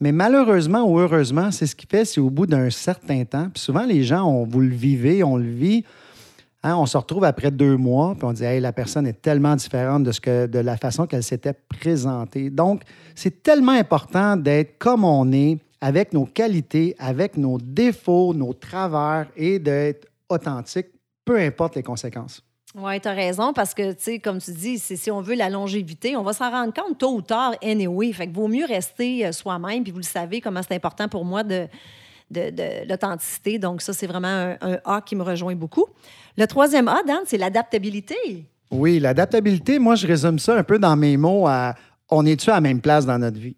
Mais 0.00 0.12
malheureusement 0.12 0.82
ou 0.82 0.98
heureusement, 0.98 1.50
c'est 1.50 1.66
ce 1.66 1.76
qui 1.76 1.86
fait 1.86 2.04
si 2.04 2.18
au 2.18 2.30
bout 2.30 2.46
d'un 2.46 2.70
certain 2.70 3.24
temps, 3.24 3.48
puis 3.52 3.62
souvent 3.62 3.84
les 3.84 4.02
gens, 4.02 4.24
on, 4.24 4.44
vous 4.44 4.60
le 4.60 4.74
vivez, 4.74 5.22
on 5.22 5.36
le 5.36 5.48
vit, 5.48 5.84
hein, 6.62 6.76
on 6.76 6.86
se 6.86 6.96
retrouve 6.96 7.24
après 7.24 7.50
deux 7.50 7.76
mois, 7.76 8.14
puis 8.14 8.24
on 8.24 8.32
dit 8.32 8.44
hey, 8.44 8.60
la 8.60 8.72
personne 8.72 9.06
est 9.06 9.20
tellement 9.20 9.54
différente 9.54 10.02
de, 10.02 10.12
ce 10.12 10.20
que, 10.20 10.46
de 10.46 10.58
la 10.58 10.76
façon 10.76 11.06
qu'elle 11.06 11.22
s'était 11.22 11.54
présentée. 11.68 12.50
Donc, 12.50 12.82
c'est 13.14 13.42
tellement 13.42 13.72
important 13.72 14.36
d'être 14.36 14.78
comme 14.78 15.04
on 15.04 15.30
est, 15.32 15.58
avec 15.80 16.12
nos 16.12 16.26
qualités, 16.26 16.96
avec 16.98 17.36
nos 17.36 17.58
défauts, 17.58 18.34
nos 18.34 18.54
travers, 18.54 19.26
et 19.36 19.58
d'être 19.58 20.08
authentique, 20.28 20.86
peu 21.24 21.38
importe 21.38 21.76
les 21.76 21.82
conséquences. 21.82 22.42
Oui, 22.74 22.98
tu 23.00 23.08
as 23.08 23.12
raison, 23.12 23.52
parce 23.52 23.74
que, 23.74 23.92
tu 23.92 24.02
sais, 24.02 24.18
comme 24.18 24.38
tu 24.38 24.50
dis, 24.52 24.78
si 24.78 25.10
on 25.10 25.20
veut 25.20 25.34
la 25.34 25.50
longévité, 25.50 26.16
on 26.16 26.22
va 26.22 26.32
s'en 26.32 26.50
rendre 26.50 26.72
compte 26.72 26.96
tôt 26.98 27.14
ou 27.14 27.20
tard, 27.20 27.54
anyway. 27.62 28.12
Fait 28.12 28.26
que 28.26 28.34
vaut 28.34 28.48
mieux 28.48 28.64
rester 28.64 29.26
euh, 29.26 29.32
soi-même, 29.32 29.82
puis 29.82 29.92
vous 29.92 29.98
le 29.98 30.04
savez 30.04 30.40
comment 30.40 30.62
c'est 30.66 30.74
important 30.74 31.06
pour 31.06 31.26
moi 31.26 31.42
de, 31.42 31.68
de, 32.30 32.88
l'authenticité. 32.88 33.58
Donc, 33.58 33.82
ça, 33.82 33.92
c'est 33.92 34.06
vraiment 34.06 34.56
un, 34.58 34.78
A 34.86 35.02
qui 35.02 35.16
me 35.16 35.22
rejoint 35.22 35.54
beaucoup. 35.54 35.84
Le 36.38 36.46
troisième 36.46 36.88
A, 36.88 37.02
Dan, 37.06 37.20
c'est 37.26 37.36
l'adaptabilité. 37.36 38.16
Oui, 38.70 38.98
l'adaptabilité, 38.98 39.78
moi, 39.78 39.94
je 39.94 40.06
résume 40.06 40.38
ça 40.38 40.56
un 40.56 40.64
peu 40.64 40.78
dans 40.78 40.96
mes 40.96 41.18
mots 41.18 41.46
à 41.46 41.74
on 42.08 42.24
est-tu 42.24 42.50
à 42.50 42.54
la 42.54 42.60
même 42.62 42.80
place 42.80 43.04
dans 43.04 43.18
notre 43.18 43.38
vie? 43.38 43.56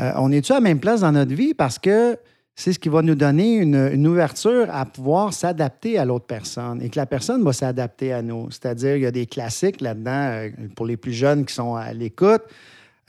Euh, 0.00 0.12
on 0.16 0.30
est-tu 0.32 0.52
à 0.52 0.56
la 0.56 0.60
même 0.60 0.80
place 0.80 1.00
dans 1.00 1.12
notre 1.12 1.34
vie 1.34 1.54
parce 1.54 1.78
que 1.78 2.18
c'est 2.54 2.72
ce 2.72 2.78
qui 2.78 2.88
va 2.88 3.02
nous 3.02 3.14
donner 3.14 3.56
une, 3.56 4.06
ouverture 4.06 4.66
à 4.70 4.84
pouvoir 4.84 5.32
s'adapter 5.32 5.98
à 5.98 6.04
l'autre 6.04 6.26
personne 6.26 6.82
et 6.82 6.90
que 6.90 6.98
la 6.98 7.06
personne 7.06 7.42
va 7.42 7.52
s'adapter 7.52 8.12
à 8.12 8.20
nous. 8.20 8.50
C'est-à-dire, 8.50 8.96
il 8.96 9.02
y 9.02 9.06
a 9.06 9.10
des 9.10 9.26
classiques 9.26 9.80
là-dedans 9.80 10.10
euh, 10.10 10.50
pour 10.76 10.86
les 10.86 10.96
plus 10.96 11.12
jeunes 11.12 11.44
qui 11.44 11.54
sont 11.54 11.74
à 11.74 11.92
l'écoute. 11.92 12.42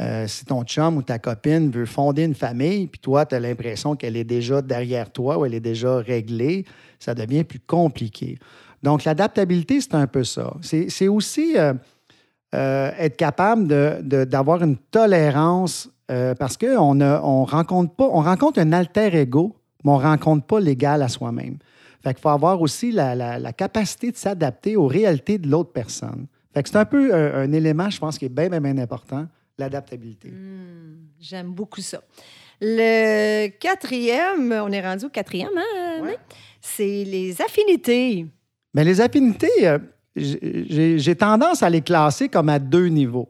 Euh, 0.01 0.27
si 0.27 0.45
ton 0.45 0.63
chum 0.63 0.97
ou 0.97 1.03
ta 1.03 1.19
copine 1.19 1.69
veut 1.69 1.85
fonder 1.85 2.23
une 2.23 2.33
famille, 2.33 2.87
puis 2.87 2.99
toi, 2.99 3.25
tu 3.25 3.35
as 3.35 3.39
l'impression 3.39 3.95
qu'elle 3.95 4.17
est 4.17 4.23
déjà 4.23 4.61
derrière 4.61 5.11
toi 5.11 5.37
ou 5.37 5.45
elle 5.45 5.53
est 5.53 5.59
déjà 5.59 5.97
réglée, 5.97 6.65
ça 6.97 7.13
devient 7.13 7.43
plus 7.43 7.59
compliqué. 7.59 8.39
Donc, 8.81 9.03
l'adaptabilité, 9.03 9.81
c'est 9.81 9.93
un 9.93 10.07
peu 10.07 10.23
ça. 10.23 10.53
C'est 10.61 11.07
aussi 11.07 11.55
euh, 11.57 12.91
être 12.97 13.17
capable 13.17 13.67
d'avoir 14.25 14.63
une 14.63 14.77
tolérance 14.77 15.89
euh, 16.11 16.35
parce 16.35 16.57
qu'on 16.57 17.01
on 17.01 17.43
rencontre 17.45 17.95
pas, 17.95 18.09
on 18.11 18.21
rencontre 18.21 18.59
un 18.59 18.73
alter 18.73 19.15
ego, 19.15 19.55
mais 19.83 19.91
on 19.91 19.99
ne 19.99 20.03
rencontre 20.03 20.45
pas 20.45 20.59
l'égal 20.59 21.01
à 21.01 21.07
soi-même. 21.07 21.57
Fait 22.03 22.13
qu'il 22.13 22.21
faut 22.21 22.29
avoir 22.29 22.61
aussi 22.61 22.91
la, 22.91 23.53
capacité 23.53 24.11
de 24.11 24.17
s'adapter 24.17 24.75
aux 24.75 24.87
réalités 24.87 25.37
de 25.37 25.47
l'autre 25.49 25.71
personne. 25.71 26.27
Fait 26.53 26.61
que 26.61 26.69
c'est 26.69 26.77
un 26.77 26.85
peu 26.85 27.13
un, 27.13 27.51
élément, 27.51 27.89
je 27.89 27.99
pense, 27.99 28.17
qui 28.17 28.25
est 28.25 28.29
bien, 28.29 28.49
bien, 28.49 28.59
bien 28.59 28.77
important, 28.77 29.25
l'adaptabilité. 29.57 30.29
Hmm, 30.29 31.07
j'aime 31.19 31.53
beaucoup 31.53 31.81
ça. 31.81 32.01
Le 32.59 33.47
quatrième, 33.57 34.51
on 34.51 34.71
est 34.71 34.81
rendu 34.81 35.05
au 35.05 35.09
quatrième, 35.09 35.57
hein? 35.57 36.07
C'est 36.61 37.03
les 37.03 37.41
affinités. 37.41 38.25
Mais 38.73 38.83
les 38.83 39.01
affinités, 39.01 39.67
euh, 39.67 39.79
j'ai 40.15 41.15
tendance 41.15 41.63
à 41.63 41.69
les 41.69 41.81
classer 41.81 42.29
comme 42.29 42.49
à 42.49 42.59
deux 42.59 42.87
niveaux. 42.87 43.29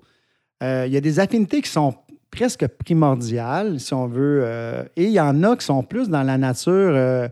Euh, 0.62 0.86
il 0.88 0.94
y 0.94 0.98
a 0.98 1.02
des 1.02 1.20
affinités 1.20 1.62
qui 1.62 1.70
sont 1.70 1.96
presque 2.34 2.68
primordial, 2.68 3.80
si 3.80 3.94
on 3.94 4.08
veut. 4.08 4.42
Euh, 4.44 4.84
et 4.96 5.06
il 5.06 5.12
y 5.12 5.20
en 5.20 5.44
a 5.44 5.56
qui 5.56 5.66
sont 5.66 5.84
plus 5.84 6.10
dans 6.10 6.24
la 6.24 6.38
nature, 6.38 6.74
euh, 6.74 7.28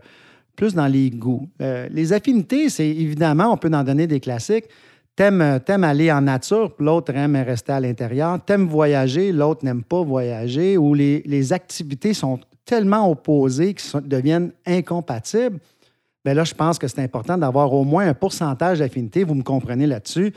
plus 0.54 0.74
dans 0.74 0.86
les 0.86 1.10
goûts. 1.10 1.48
Euh, 1.60 1.88
les 1.90 2.12
affinités, 2.12 2.68
c'est 2.68 2.88
évidemment, 2.88 3.52
on 3.52 3.56
peut 3.56 3.70
en 3.72 3.82
donner 3.82 4.06
des 4.06 4.20
classiques. 4.20 4.66
T'aimes, 5.16 5.60
aller 5.84 6.10
en 6.10 6.22
nature, 6.22 6.72
l'autre 6.78 7.14
aime 7.14 7.36
rester 7.36 7.72
à 7.72 7.80
l'intérieur. 7.80 8.38
T'aimes 8.44 8.68
voyager, 8.68 9.32
l'autre 9.32 9.64
n'aime 9.64 9.82
pas 9.82 10.02
voyager. 10.02 10.78
Ou 10.78 10.94
les, 10.94 11.52
activités 11.52 12.14
sont 12.14 12.38
tellement 12.64 13.10
opposées 13.10 13.74
qu'ils 13.74 14.08
deviennent 14.08 14.52
incompatibles. 14.64 15.58
Bien 16.24 16.34
là, 16.34 16.44
je 16.44 16.54
pense 16.54 16.78
que 16.78 16.86
c'est 16.86 17.02
important 17.02 17.36
d'avoir 17.36 17.72
au 17.74 17.84
moins 17.84 18.06
un 18.06 18.14
pourcentage 18.14 18.78
d'affinités. 18.78 19.24
Vous 19.24 19.34
me 19.34 19.42
comprenez 19.42 19.86
là-dessus. 19.86 20.32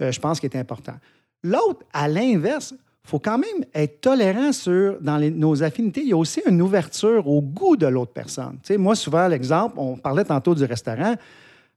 je 0.00 0.18
pense 0.20 0.40
qu'il 0.40 0.48
est 0.54 0.58
important. 0.58 0.94
L'autre, 1.42 1.80
à 1.92 2.08
l'inverse, 2.08 2.74
faut 3.04 3.18
quand 3.18 3.38
même 3.38 3.64
être 3.74 4.00
tolérant 4.00 4.52
sur 4.52 4.98
dans 5.00 5.18
nos 5.18 5.62
affinités. 5.62 6.00
Il 6.00 6.08
y 6.08 6.12
a 6.12 6.16
aussi 6.16 6.40
une 6.46 6.62
ouverture 6.62 7.28
au 7.28 7.42
goût 7.42 7.76
de 7.76 7.86
l'autre 7.86 8.12
personne. 8.12 8.58
Moi, 8.78 8.96
souvent, 8.96 9.28
l'exemple, 9.28 9.74
on 9.78 9.96
parlait 9.96 10.24
tantôt 10.24 10.54
du 10.54 10.64
restaurant. 10.64 11.14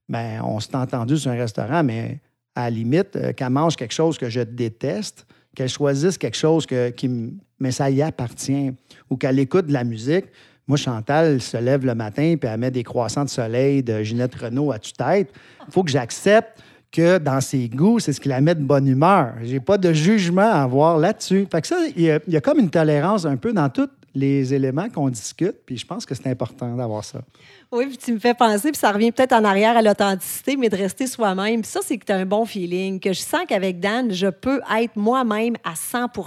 Bien, 0.08 0.42
on 0.46 0.60
s'est 0.62 0.76
entendu 0.76 1.18
sur 1.18 1.32
un 1.32 1.36
restaurant, 1.36 1.84
mais 1.84 2.20
à 2.56 2.64
la 2.64 2.70
limite, 2.70 3.16
euh, 3.18 3.34
qu'elle 3.34 3.50
mange 3.50 3.76
quelque 3.76 3.94
chose 3.94 4.18
que 4.18 4.30
je 4.30 4.40
déteste, 4.40 5.28
qu'elle 5.54 5.70
choisisse 5.70 6.18
quelque 6.18 6.38
chose 6.38 6.66
que, 6.66 6.90
qui 6.90 7.10
mais 7.60 7.72
ça 7.72 7.90
y 7.90 8.02
appartient, 8.02 8.72
ou 9.10 9.18
qu'elle 9.18 9.40
écoute 9.40 9.66
de 9.66 9.74
la 9.74 9.84
musique. 9.84 10.26
Moi, 10.68 10.78
Chantal 10.78 11.42
se 11.42 11.58
lève 11.58 11.86
le 11.86 11.96
matin 11.96 12.36
puis 12.40 12.50
elle 12.50 12.60
met 12.60 12.72
des 12.72 12.84
croissants 12.84 13.24
de 13.24 13.30
soleil 13.30 13.84
de 13.84 14.04
Ginette 14.04 14.36
Renault 14.36 14.72
à 14.72 14.80
tue-tête. 14.80 15.32
Il 15.66 15.72
faut 15.72 15.84
que 15.84 15.92
j'accepte 15.92 16.62
que 16.92 17.18
dans 17.18 17.42
ses 17.42 17.70
goûts, 17.70 18.00
c'est 18.00 18.14
ce 18.14 18.20
qui 18.20 18.30
la 18.30 18.42
met 18.42 18.56
de 18.56 18.64
bonne 18.64 18.88
humeur. 18.88 19.34
J'ai 19.44 19.60
pas 19.60 19.78
de 19.78 19.94
jugement 19.94 20.42
à 20.42 20.64
avoir 20.64 20.98
là-dessus. 20.98 21.48
Fait 21.52 21.62
que 21.62 21.68
ça, 21.68 21.78
il 21.96 22.04
y, 22.04 22.36
a, 22.36 22.42
comme 22.42 22.60
une 22.60 22.70
tolérance 22.70 23.26
un 23.26 23.38
peu 23.38 23.54
dans 23.54 23.70
tous 23.70 23.90
les 24.16 24.52
éléments 24.54 24.90
qu'on 24.90 25.10
discute, 25.10 25.58
puis 25.64 25.78
je 25.78 25.86
pense 25.86 26.04
que 26.04 26.16
c'est 26.16 26.28
important 26.28 26.76
d'avoir 26.76 27.04
ça. 27.04 27.20
Oui, 27.72 27.86
puis 27.86 27.98
tu 27.98 28.14
me 28.14 28.20
fais 28.20 28.34
penser, 28.34 28.72
puis 28.72 28.80
ça 28.80 28.92
revient 28.92 29.12
peut-être 29.12 29.34
en 29.34 29.44
arrière 29.44 29.78
à 29.78 29.82
l'authenticité, 29.84 30.56
mais 30.58 30.70
de 30.70 30.76
rester 30.76 31.06
soi-même. 31.06 31.62
Puis 31.62 31.70
ça, 31.70 31.82
c'est 31.84 31.98
que 31.98 32.06
tu 32.06 32.12
as 32.12 32.16
un 32.16 32.26
bon 32.26 32.46
feeling, 32.46 33.00
que 33.00 33.14
je 33.14 33.20
sens 33.20 33.42
qu'avec 33.48 33.80
Dan, 33.80 34.12
je 34.12 34.28
peux 34.28 34.60
être 34.80 34.96
moi-même 34.96 35.56
à 35.64 35.76
100 35.76 36.08
Tu 36.08 36.22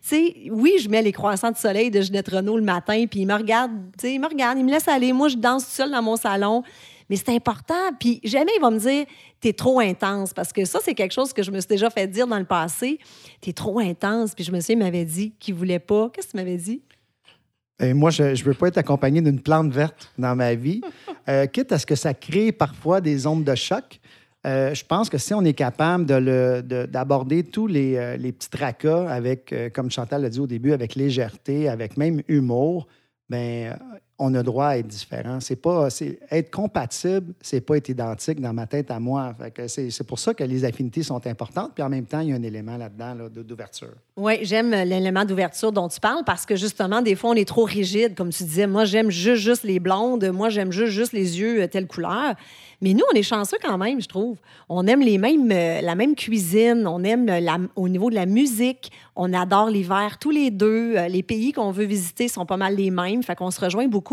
sais, 0.00 0.34
oui, 0.50 0.76
je 0.82 0.88
mets 0.88 1.02
les 1.02 1.12
croissants 1.12 1.50
de 1.50 1.58
soleil 1.58 1.90
de 1.90 2.00
Jeanette 2.00 2.28
Renault 2.28 2.56
le 2.56 2.62
matin, 2.62 3.04
puis 3.10 3.20
il 3.20 3.26
me 3.26 3.34
regarde, 3.34 3.72
tu 3.98 4.06
sais, 4.06 4.14
il 4.14 4.20
me 4.20 4.28
regarde, 4.28 4.56
il 4.56 4.64
me 4.64 4.70
laisse 4.70 4.88
aller. 4.88 5.12
Moi, 5.12 5.28
je 5.28 5.36
danse 5.36 5.66
seule 5.66 5.90
dans 5.90 6.02
mon 6.02 6.16
salon 6.16 6.62
mais 7.10 7.16
c'est 7.16 7.34
important. 7.34 7.90
Puis 7.98 8.20
jamais 8.22 8.52
il 8.56 8.60
va 8.60 8.70
me 8.70 8.78
dire, 8.78 9.04
t'es 9.40 9.52
trop 9.52 9.80
intense, 9.80 10.32
parce 10.32 10.52
que 10.52 10.64
ça, 10.64 10.78
c'est 10.82 10.94
quelque 10.94 11.12
chose 11.12 11.32
que 11.32 11.42
je 11.42 11.50
me 11.50 11.58
suis 11.60 11.68
déjà 11.68 11.90
fait 11.90 12.06
dire 12.06 12.28
dans 12.28 12.38
le 12.38 12.44
passé. 12.44 13.00
T'es 13.40 13.52
trop 13.52 13.80
intense. 13.80 14.34
Puis 14.34 14.44
je 14.44 14.52
me 14.52 14.60
suis 14.60 14.74
il 14.74 14.78
m'avait 14.78 15.04
dit 15.04 15.32
qu'il 15.40 15.54
voulait 15.54 15.80
pas. 15.80 16.08
Qu'est-ce 16.10 16.28
que 16.28 16.32
tu 16.32 16.36
m'avais 16.36 16.56
dit? 16.56 16.80
Et 17.80 17.94
moi, 17.94 18.10
je 18.10 18.22
ne 18.22 18.44
veux 18.44 18.54
pas 18.54 18.68
être 18.68 18.78
accompagné 18.78 19.20
d'une 19.20 19.40
plante 19.40 19.72
verte 19.72 20.12
dans 20.18 20.36
ma 20.36 20.54
vie, 20.54 20.82
euh, 21.28 21.46
quitte 21.46 21.72
à 21.72 21.78
ce 21.78 21.86
que 21.86 21.96
ça 21.96 22.14
crée 22.14 22.52
parfois 22.52 23.00
des 23.00 23.26
ondes 23.26 23.42
de 23.42 23.54
choc. 23.54 23.98
Euh, 24.46 24.72
je 24.74 24.84
pense 24.84 25.10
que 25.10 25.18
si 25.18 25.34
on 25.34 25.44
est 25.44 25.54
capable 25.54 26.06
d'aborder 26.06 27.42
tous 27.42 27.66
les, 27.66 27.96
euh, 27.96 28.16
les, 28.16 28.32
petits 28.32 28.50
tracas 28.50 29.10
avec, 29.10 29.54
comme 29.74 29.90
Chantal 29.90 30.22
l'a 30.22 30.28
dit 30.28 30.40
au 30.40 30.46
début, 30.46 30.72
avec 30.72 30.94
légèreté, 30.94 31.68
avec 31.68 31.96
même 31.96 32.22
humour, 32.28 32.86
bien, 33.28 33.76
on 34.20 34.34
a 34.34 34.42
droit 34.42 34.66
à 34.66 34.76
être 34.76 34.86
différent. 34.86 35.40
C'est 35.40 35.56
pas, 35.56 35.88
être 36.30 36.50
compatible, 36.50 37.32
c'est 37.40 37.62
pas 37.62 37.78
être 37.78 37.88
identique 37.88 38.40
dans 38.40 38.52
ma 38.52 38.66
tête 38.66 38.90
à 38.90 39.00
moi. 39.00 39.34
c'est, 39.66 40.06
pour 40.06 40.18
ça 40.18 40.34
que 40.34 40.44
les 40.44 40.64
affinités 40.64 41.02
sont 41.02 41.26
importantes. 41.26 41.72
Puis 41.74 41.82
en 41.82 41.88
même 41.88 42.04
temps, 42.04 42.20
il 42.20 42.28
y 42.28 42.32
a 42.32 42.36
un 42.36 42.42
élément 42.42 42.76
là-dedans 42.76 43.28
d'ouverture. 43.30 43.94
Oui, 44.16 44.34
j'aime 44.42 44.70
l'élément 44.70 45.24
d'ouverture 45.24 45.72
dont 45.72 45.88
tu 45.88 45.98
parles 45.98 46.22
parce 46.24 46.44
que 46.44 46.54
justement, 46.54 47.00
des 47.00 47.16
fois, 47.16 47.30
on 47.30 47.34
est 47.34 47.48
trop 47.48 47.64
rigide. 47.64 48.14
Comme 48.14 48.30
tu 48.30 48.44
disais, 48.44 48.66
moi, 48.66 48.84
j'aime 48.84 49.10
juste, 49.10 49.42
juste 49.42 49.64
les 49.64 49.80
blondes. 49.80 50.24
Moi, 50.26 50.50
j'aime 50.50 50.70
juste, 50.70 50.92
juste 50.92 51.12
les 51.14 51.40
yeux 51.40 51.62
euh, 51.62 51.66
telle 51.66 51.86
couleur. 51.86 52.34
Mais 52.82 52.94
nous, 52.94 53.04
on 53.12 53.14
est 53.14 53.22
chanceux 53.22 53.58
quand 53.62 53.76
même, 53.76 54.00
je 54.00 54.08
trouve. 54.08 54.38
On 54.68 54.86
aime 54.86 55.00
les 55.00 55.18
mêmes, 55.18 55.50
euh, 55.52 55.82
la 55.82 55.94
même 55.94 56.14
cuisine, 56.14 56.86
on 56.86 57.04
aime 57.04 57.30
au 57.76 57.88
niveau 57.88 58.08
de 58.08 58.14
la 58.14 58.24
musique, 58.24 58.90
on 59.16 59.34
adore 59.34 59.68
l'hiver 59.68 60.16
tous 60.18 60.30
les 60.30 60.50
deux. 60.50 60.96
Euh, 60.96 61.08
les 61.08 61.22
pays 61.22 61.52
qu'on 61.52 61.72
veut 61.72 61.84
visiter 61.84 62.28
sont 62.28 62.46
pas 62.46 62.56
mal 62.56 62.76
les 62.76 62.90
mêmes, 62.90 63.22
fait 63.22 63.36
qu'on 63.36 63.50
se 63.50 63.60
rejoint 63.60 63.86
beaucoup 63.86 64.09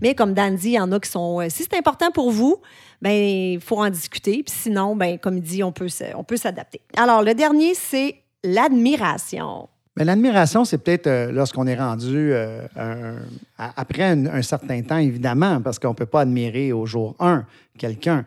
Mais 0.00 0.14
comme 0.14 0.34
Dan 0.34 0.56
dit, 0.56 0.70
il 0.70 0.74
y 0.74 0.80
en 0.80 0.92
a 0.92 1.00
qui 1.00 1.10
sont. 1.10 1.40
si 1.48 1.64
c'est 1.64 1.76
important 1.76 2.10
pour 2.10 2.30
vous, 2.30 2.56
ben 3.02 3.12
il 3.12 3.60
faut 3.60 3.82
en 3.82 3.90
discuter. 3.90 4.42
Puis 4.42 4.54
sinon, 4.54 4.96
ben 4.96 5.18
comme 5.18 5.36
il 5.36 5.42
dit, 5.42 5.62
on 5.62 5.72
peut, 5.72 5.88
on 6.14 6.24
peut 6.24 6.36
s'adapter. 6.36 6.80
Alors, 6.96 7.22
le 7.22 7.34
dernier, 7.34 7.74
c'est 7.74 8.16
l'admiration. 8.44 9.68
Mais 9.98 10.04
l'admiration, 10.04 10.64
c'est 10.64 10.78
peut-être 10.78 11.08
euh, 11.08 11.32
lorsqu'on 11.32 11.66
est 11.66 11.74
rendu 11.74 12.32
euh, 12.32 13.18
après 13.58 14.04
un, 14.04 14.42
certain 14.42 14.80
temps, 14.82 14.98
évidemment, 14.98 15.60
parce 15.60 15.80
qu'on 15.80 15.88
ne 15.88 15.94
peut 15.94 16.06
pas 16.06 16.20
admirer 16.20 16.72
au 16.72 16.86
jour 16.86 17.16
1 17.18 17.44
quelqu'un. 17.76 18.24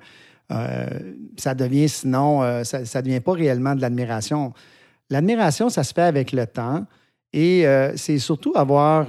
Euh, 0.51 0.85
ça 1.37 1.53
devient 1.53 1.87
sinon, 1.87 2.41
ça 2.65 2.79
ne 2.79 3.01
devient 3.05 3.21
pas 3.21 3.31
réellement 3.31 3.73
de 3.73 3.79
l'admiration. 3.79 4.51
L'admiration, 5.09 5.69
ça 5.69 5.85
se 5.85 5.93
fait 5.93 6.01
avec 6.01 6.33
le 6.33 6.45
temps. 6.45 6.85
Et 7.33 7.65
c'est 7.95 8.17
surtout 8.17 8.51
avoir 8.55 9.07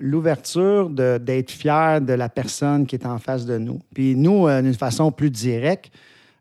l'ouverture 0.00 0.88
d'être 0.88 1.50
fier 1.50 2.00
de 2.00 2.14
la 2.14 2.30
personne 2.30 2.86
qui 2.86 2.96
est 2.96 3.04
en 3.04 3.18
face 3.18 3.44
de 3.44 3.58
nous. 3.58 3.78
Puis 3.92 4.16
nous, 4.16 4.48
d'une 4.48 4.72
façon 4.72 5.12
plus 5.12 5.30
directe, 5.30 5.92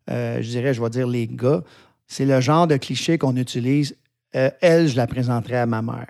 je 0.08 0.48
dirais, 0.48 0.74
je 0.74 0.82
vais 0.82 0.90
dire 0.90 1.06
les 1.06 1.28
gars, 1.28 1.64
c'est 2.08 2.26
le 2.26 2.40
genre 2.40 2.66
de 2.66 2.78
cliché 2.78 3.18
qu'on 3.18 3.36
utilise 3.36 3.94
euh, 4.36 4.50
elle, 4.62 4.88
je 4.88 4.96
la 4.96 5.08
présenterai 5.08 5.58
à 5.58 5.66
ma 5.66 5.82
mère. 5.82 6.08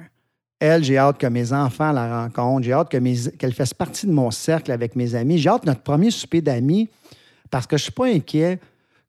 Elle, 0.60 0.84
j'ai 0.84 0.98
hâte 0.98 1.20
que 1.20 1.28
mes 1.28 1.54
enfants 1.54 1.92
la 1.92 2.24
rencontrent. 2.24 2.64
J'ai 2.64 2.74
hâte 2.74 2.90
qu'elle 2.90 3.54
fasse 3.54 3.74
partie 3.74 4.08
de 4.08 4.12
mon 4.12 4.32
cercle 4.32 4.72
avec 4.72 4.96
mes 4.96 5.14
amis. 5.14 5.38
J'ai 5.38 5.50
hâte 5.50 5.66
notre 5.66 5.82
premier 5.82 6.10
souper 6.10 6.42
d'amis 6.42 6.90
parce 7.52 7.68
que 7.68 7.78
je 7.78 7.82
ne 7.82 7.84
suis 7.84 7.92
pas 7.92 8.08
inquiet 8.08 8.60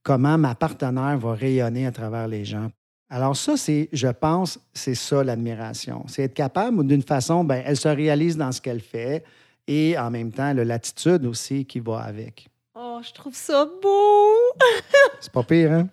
comment 0.03 0.37
ma 0.37 0.55
partenaire 0.55 1.19
va 1.19 1.35
rayonner 1.35 1.87
à 1.87 1.93
travers 1.93 2.29
les 2.29 2.45
gens. 2.45 2.71
Alors 3.11 3.37
ça, 3.37 3.57
c'est, 3.57 3.89
je 3.93 4.09
pense, 4.09 4.59
c'est 4.75 4.95
ça 4.95 5.25
l'admiration. 5.25 6.05
C'est 6.09 6.25
être 6.25 6.35
capable, 6.35 6.87
d'une 6.87 7.03
façon, 7.03 7.43
ben, 7.43 7.63
elle 7.65 7.77
se 7.77 7.89
réalise 7.89 8.37
dans 8.37 8.53
ce 8.53 8.61
qu'elle 8.61 8.81
fait 8.81 9.25
et 9.67 9.99
en 9.99 10.11
même 10.11 10.33
temps, 10.33 10.53
l'attitude 10.55 11.25
aussi 11.27 11.65
qui 11.65 11.81
va 11.81 12.01
avec. 12.01 12.49
Oh, 12.75 13.01
je 13.03 13.13
trouve 13.13 13.35
ça 13.35 13.69
beau! 13.83 14.33
c'est 15.21 15.33
pas 15.33 15.43
pire, 15.43 15.73
hein? 15.73 15.89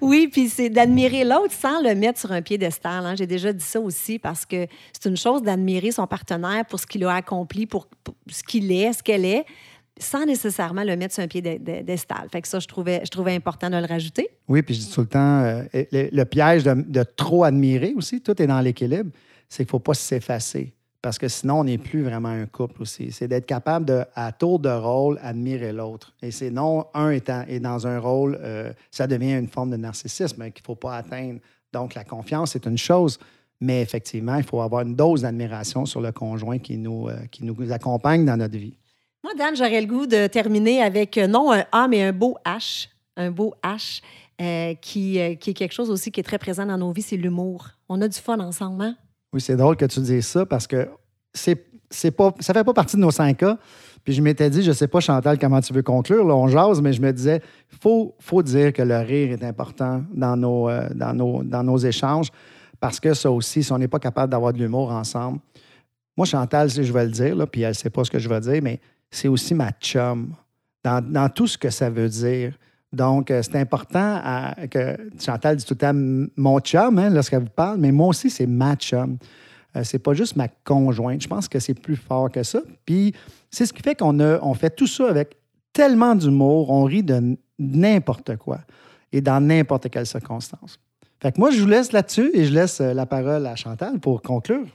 oui, 0.00 0.28
puis 0.28 0.48
c'est 0.48 0.68
d'admirer 0.68 1.24
l'autre 1.24 1.52
sans 1.52 1.80
le 1.80 1.94
mettre 1.94 2.18
sur 2.18 2.32
un 2.32 2.42
piédestal. 2.42 3.04
Hein. 3.06 3.14
J'ai 3.16 3.26
déjà 3.26 3.52
dit 3.52 3.64
ça 3.64 3.80
aussi 3.80 4.18
parce 4.18 4.44
que 4.44 4.66
c'est 4.92 5.08
une 5.08 5.16
chose 5.16 5.42
d'admirer 5.42 5.92
son 5.92 6.06
partenaire 6.06 6.64
pour 6.66 6.80
ce 6.80 6.86
qu'il 6.86 7.04
a 7.04 7.14
accompli, 7.14 7.66
pour, 7.66 7.86
ce 8.28 8.42
qu'il 8.42 8.72
est, 8.72 8.92
ce 8.92 9.02
qu'elle 9.02 9.24
est, 9.24 9.44
sans 9.98 10.24
nécessairement 10.24 10.84
le 10.84 10.96
mettre 10.96 11.14
sur 11.14 11.22
un 11.22 11.28
piédestal. 11.28 12.28
Fait 12.30 12.42
que 12.42 12.48
ça, 12.48 12.58
je 12.58 12.66
trouvais, 12.66 13.34
important 13.34 13.70
de 13.70 13.76
le 13.76 13.86
rajouter. 13.86 14.28
Oui, 14.48 14.62
puis 14.62 14.74
je 14.74 14.80
dis 14.80 14.90
tout 14.90 15.02
le 15.02 15.06
temps, 15.06 15.42
euh, 15.42 15.62
le, 15.72 16.24
piège 16.24 16.64
de, 16.64 17.02
trop 17.02 17.44
admirer 17.44 17.92
aussi, 17.96 18.20
tout 18.20 18.40
est 18.40 18.46
dans 18.46 18.60
l'équilibre, 18.60 19.10
c'est 19.48 19.64
qu'il 19.64 19.68
ne 19.68 19.70
faut 19.70 19.78
pas 19.78 19.94
s'effacer 19.94 20.74
parce 21.02 21.18
que 21.18 21.26
sinon, 21.26 21.60
on 21.60 21.64
n'est 21.64 21.78
plus 21.78 22.02
vraiment 22.02 22.28
un 22.28 22.46
couple 22.46 22.82
aussi. 22.82 23.10
C'est 23.10 23.26
d'être 23.26 23.44
capable 23.44 24.06
à 24.14 24.30
tour 24.30 24.60
de 24.60 24.68
rôle, 24.68 25.18
admirer 25.20 25.72
l'autre. 25.72 26.14
Et 26.22 26.30
c'est 26.30 26.50
non, 26.50 26.86
un 26.94 27.10
étant, 27.10 27.42
est 27.48 27.58
dans 27.58 27.88
un 27.88 27.98
rôle, 27.98 28.38
euh, 28.40 28.72
ça 28.92 29.08
devient 29.08 29.32
une 29.32 29.48
forme 29.48 29.70
de 29.70 29.76
narcissisme 29.76 30.36
qu'il 30.52 30.62
ne 30.62 30.66
faut 30.66 30.76
pas 30.76 30.96
atteindre. 30.96 31.40
Donc, 31.72 31.96
la 31.96 32.04
confiance, 32.04 32.52
c'est 32.52 32.66
une 32.66 32.78
chose, 32.78 33.18
mais 33.60 33.82
effectivement, 33.82 34.36
il 34.36 34.44
faut 34.44 34.60
avoir 34.60 34.82
une 34.82 34.94
dose 34.94 35.22
d'admiration 35.22 35.86
sur 35.86 36.00
le 36.00 36.12
conjoint 36.12 36.60
qui 36.60 36.78
nous, 36.78 37.08
euh, 37.08 37.16
qui 37.32 37.44
nous 37.44 37.72
accompagne 37.72 38.24
dans 38.24 38.36
notre 38.36 38.56
vie. 38.56 38.76
Moi, 39.24 39.34
Dan, 39.38 39.54
j'aurais 39.56 39.80
le 39.80 39.86
goût 39.86 40.06
de 40.06 40.26
terminer 40.26 40.82
avec 40.82 41.16
euh, 41.16 41.26
non 41.26 41.52
un 41.52 41.64
A, 41.72 41.88
mais 41.88 42.02
un 42.02 42.12
beau 42.12 42.36
H. 42.44 42.88
Un 43.16 43.30
beau 43.30 43.54
H. 43.62 44.00
qui, 44.80 45.18
qui 45.38 45.50
est 45.50 45.54
quelque 45.54 45.72
chose 45.72 45.90
aussi 45.90 46.10
qui 46.10 46.20
est 46.20 46.24
très 46.24 46.38
présent 46.38 46.66
dans 46.66 46.78
nos 46.78 46.92
vies, 46.92 47.02
c'est 47.02 47.16
l'humour. 47.16 47.68
On 47.88 48.00
a 48.00 48.08
du 48.08 48.18
fun 48.18 48.40
ensemble, 48.40 48.82
hein? 48.82 48.96
Oui, 49.32 49.40
c'est 49.40 49.56
drôle 49.56 49.76
que 49.76 49.84
tu 49.84 50.00
dises 50.00 50.26
ça 50.26 50.44
parce 50.44 50.66
que 50.66 50.88
c'est, 51.32 51.64
c'est 51.90 52.10
pas, 52.10 52.34
ça 52.40 52.52
fait 52.52 52.64
pas 52.64 52.74
partie 52.74 52.96
de 52.96 53.00
nos 53.00 53.10
cinq 53.10 53.38
cas. 53.38 53.58
Puis 54.04 54.14
je 54.14 54.20
m'étais 54.20 54.50
dit, 54.50 54.62
je 54.62 54.72
sais 54.72 54.88
pas, 54.88 55.00
Chantal, 55.00 55.38
comment 55.38 55.60
tu 55.60 55.72
veux 55.72 55.82
conclure? 55.82 56.24
Là, 56.24 56.34
on 56.34 56.48
jase, 56.48 56.80
mais 56.80 56.92
je 56.92 57.00
me 57.00 57.12
disais, 57.12 57.40
faut, 57.80 58.14
faut 58.18 58.42
dire 58.42 58.72
que 58.72 58.82
le 58.82 58.98
rire 58.98 59.32
est 59.32 59.44
important 59.44 60.02
dans 60.12 60.36
nos, 60.36 60.68
euh, 60.68 60.88
dans 60.94 61.14
nos, 61.14 61.42
dans 61.42 61.62
nos 61.62 61.78
échanges 61.78 62.28
parce 62.80 62.98
que 62.98 63.14
ça 63.14 63.30
aussi, 63.30 63.62
si 63.62 63.72
on 63.72 63.78
n'est 63.78 63.88
pas 63.88 64.00
capable 64.00 64.32
d'avoir 64.32 64.52
de 64.52 64.58
l'humour 64.58 64.90
ensemble. 64.90 65.38
Moi, 66.16 66.26
Chantal, 66.26 66.68
si 66.68 66.82
je 66.82 66.92
vais 66.92 67.04
le 67.04 67.10
dire, 67.10 67.46
puis 67.48 67.62
elle 67.62 67.68
ne 67.68 67.74
sait 67.74 67.90
pas 67.90 68.02
ce 68.04 68.10
que 68.10 68.18
je 68.18 68.28
vais 68.28 68.40
dire, 68.40 68.60
mais 68.60 68.80
c'est 69.12 69.28
aussi 69.28 69.54
ma 69.54 69.70
chum 69.72 70.34
dans, 70.82 71.28
tout 71.32 71.46
ce 71.46 71.56
que 71.56 71.70
ça 71.70 71.88
veut 71.90 72.08
dire. 72.08 72.54
Donc, 72.92 73.30
euh, 73.30 73.40
c'est 73.42 73.56
important 73.56 74.20
que 74.70 74.96
Chantal 75.20 75.56
dit 75.56 75.64
tout 75.64 75.74
le 75.74 75.78
temps 75.78 76.28
mon 76.36 76.58
chum 76.58 76.98
hein, 76.98 77.10
lorsqu'elle 77.10 77.44
vous 77.44 77.50
parle, 77.54 77.78
mais 77.78 77.92
moi 77.92 78.08
aussi, 78.08 78.28
c'est 78.28 78.46
ma 78.46 78.74
chum. 78.74 79.18
Euh, 79.76 79.84
c'est 79.84 79.98
pas 79.98 80.12
juste 80.12 80.36
ma 80.36 80.48
conjointe. 80.48 81.22
Je 81.22 81.28
pense 81.28 81.48
que 81.48 81.58
c'est 81.58 81.74
plus 81.74 81.96
fort 81.96 82.30
que 82.30 82.42
ça. 82.42 82.60
Puis, 82.84 83.14
c'est 83.50 83.64
ce 83.64 83.72
qui 83.72 83.82
fait 83.82 83.94
qu'on 83.94 84.18
on 84.20 84.54
fait 84.54 84.70
tout 84.70 84.86
ça 84.86 85.08
avec 85.08 85.36
tellement 85.72 86.14
d'humour, 86.14 86.70
on 86.70 86.84
rit 86.84 87.02
de 87.02 87.38
n'importe 87.58 88.36
quoi 88.36 88.58
et 89.12 89.20
dans 89.20 89.40
n'importe 89.40 89.88
quelle 89.88 90.06
circonstance. 90.06 90.78
Fait 91.20 91.32
que 91.32 91.38
moi, 91.38 91.50
je 91.50 91.60
vous 91.60 91.68
laisse 91.68 91.92
là-dessus 91.92 92.30
et 92.34 92.44
je 92.44 92.52
laisse 92.52 92.80
euh, 92.80 92.92
la 92.92 93.06
parole 93.06 93.46
à 93.46 93.54
Chantal 93.54 94.00
pour 94.00 94.22
conclure. 94.22 94.66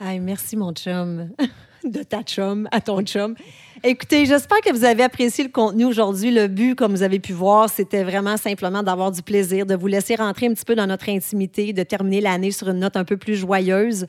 merci, 0.00 0.56
mon 0.56 0.72
chum. 0.72 1.30
de 1.84 2.02
ta 2.02 2.22
chum 2.22 2.68
à 2.70 2.80
ton 2.80 3.02
chum. 3.02 3.34
Écoutez, 3.82 4.26
j'espère 4.26 4.60
que 4.60 4.70
vous 4.72 4.84
avez 4.84 5.02
apprécié 5.02 5.42
le 5.42 5.50
contenu 5.50 5.86
aujourd'hui. 5.86 6.30
Le 6.30 6.48
but, 6.48 6.74
comme 6.74 6.92
vous 6.92 7.02
avez 7.02 7.18
pu 7.18 7.32
voir, 7.32 7.70
c'était 7.70 8.04
vraiment 8.04 8.36
simplement 8.36 8.82
d'avoir 8.82 9.10
du 9.10 9.22
plaisir, 9.22 9.64
de 9.64 9.74
vous 9.74 9.86
laisser 9.86 10.16
rentrer 10.16 10.46
un 10.46 10.52
petit 10.52 10.66
peu 10.66 10.74
dans 10.74 10.86
notre 10.86 11.08
intimité, 11.08 11.72
de 11.72 11.82
terminer 11.82 12.20
l'année 12.20 12.50
sur 12.50 12.68
une 12.68 12.80
note 12.80 12.96
un 12.96 13.04
peu 13.04 13.16
plus 13.16 13.36
joyeuse. 13.36 14.06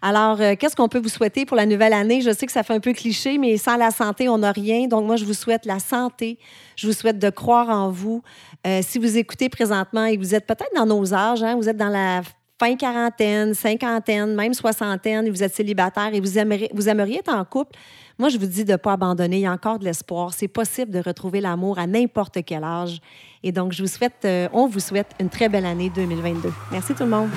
Alors, 0.00 0.40
euh, 0.40 0.54
qu'est-ce 0.58 0.74
qu'on 0.74 0.88
peut 0.88 0.98
vous 0.98 1.08
souhaiter 1.08 1.46
pour 1.46 1.56
la 1.56 1.66
nouvelle 1.66 1.92
année? 1.92 2.20
Je 2.20 2.32
sais 2.32 2.46
que 2.46 2.52
ça 2.52 2.64
fait 2.64 2.74
un 2.74 2.80
peu 2.80 2.92
cliché, 2.92 3.38
mais 3.38 3.58
sans 3.58 3.76
la 3.76 3.92
santé, 3.92 4.28
on 4.28 4.38
n'a 4.38 4.50
rien. 4.50 4.88
Donc, 4.88 5.06
moi, 5.06 5.14
je 5.14 5.24
vous 5.24 5.34
souhaite 5.34 5.66
la 5.66 5.78
santé. 5.78 6.38
Je 6.74 6.88
vous 6.88 6.92
souhaite 6.92 7.20
de 7.20 7.30
croire 7.30 7.68
en 7.68 7.90
vous. 7.90 8.22
Euh, 8.66 8.80
si 8.82 8.98
vous 8.98 9.18
écoutez 9.18 9.48
présentement 9.48 10.06
et 10.06 10.16
vous 10.16 10.34
êtes 10.34 10.46
peut-être 10.46 10.74
dans 10.74 10.86
nos 10.86 11.14
âges, 11.14 11.44
hein, 11.44 11.54
vous 11.54 11.68
êtes 11.68 11.76
dans 11.76 11.90
la 11.90 12.22
fin 12.62 12.76
quarantaine, 12.76 13.54
cinquantaine, 13.54 14.36
même 14.36 14.54
soixantaine, 14.54 15.26
et 15.26 15.30
vous 15.30 15.42
êtes 15.42 15.52
célibataire 15.52 16.14
et 16.14 16.20
vous 16.20 16.38
aimeriez, 16.38 16.70
vous 16.72 16.88
aimeriez 16.88 17.18
être 17.18 17.34
en 17.34 17.44
couple, 17.44 17.76
moi, 18.20 18.28
je 18.28 18.38
vous 18.38 18.46
dis 18.46 18.64
de 18.64 18.70
ne 18.70 18.76
pas 18.76 18.92
abandonner. 18.92 19.38
Il 19.38 19.42
y 19.42 19.46
a 19.46 19.52
encore 19.52 19.80
de 19.80 19.84
l'espoir. 19.84 20.32
C'est 20.32 20.46
possible 20.46 20.92
de 20.92 21.00
retrouver 21.00 21.40
l'amour 21.40 21.80
à 21.80 21.88
n'importe 21.88 22.38
quel 22.46 22.62
âge. 22.62 23.00
Et 23.42 23.50
donc, 23.50 23.72
je 23.72 23.82
vous 23.82 23.88
souhaite, 23.88 24.24
euh, 24.24 24.48
on 24.52 24.68
vous 24.68 24.78
souhaite 24.78 25.08
une 25.18 25.28
très 25.28 25.48
belle 25.48 25.66
année 25.66 25.90
2022. 25.92 26.52
Merci 26.70 26.94
tout 26.94 27.02
le 27.02 27.08
monde. 27.08 27.30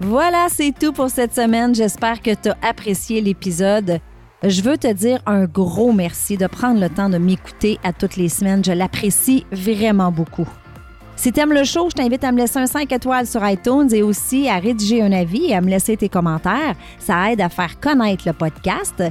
Voilà, 0.00 0.46
c'est 0.48 0.72
tout 0.72 0.92
pour 0.92 1.10
cette 1.10 1.34
semaine. 1.34 1.74
J'espère 1.74 2.22
que 2.22 2.34
tu 2.34 2.48
as 2.48 2.56
apprécié 2.62 3.20
l'épisode. 3.20 4.00
Je 4.42 4.60
veux 4.62 4.76
te 4.76 4.92
dire 4.92 5.20
un 5.24 5.44
gros 5.44 5.92
merci 5.92 6.36
de 6.36 6.46
prendre 6.46 6.80
le 6.80 6.90
temps 6.90 7.08
de 7.08 7.18
m'écouter 7.18 7.78
à 7.82 7.92
toutes 7.92 8.16
les 8.16 8.28
semaines. 8.28 8.64
Je 8.64 8.72
l'apprécie 8.72 9.46
vraiment 9.52 10.10
beaucoup. 10.10 10.48
Si 11.16 11.32
tu 11.32 11.40
aimes 11.40 11.52
le 11.52 11.64
show, 11.64 11.88
je 11.88 11.94
t'invite 11.94 12.24
à 12.24 12.32
me 12.32 12.38
laisser 12.38 12.58
un 12.58 12.66
5 12.66 12.90
étoiles 12.92 13.26
sur 13.26 13.48
iTunes 13.48 13.88
et 13.92 14.02
aussi 14.02 14.48
à 14.48 14.58
rédiger 14.58 15.00
un 15.00 15.12
avis 15.12 15.46
et 15.46 15.54
à 15.54 15.60
me 15.60 15.70
laisser 15.70 15.96
tes 15.96 16.08
commentaires. 16.08 16.74
Ça 16.98 17.32
aide 17.32 17.40
à 17.40 17.48
faire 17.48 17.78
connaître 17.80 18.24
le 18.26 18.32
podcast. 18.32 19.02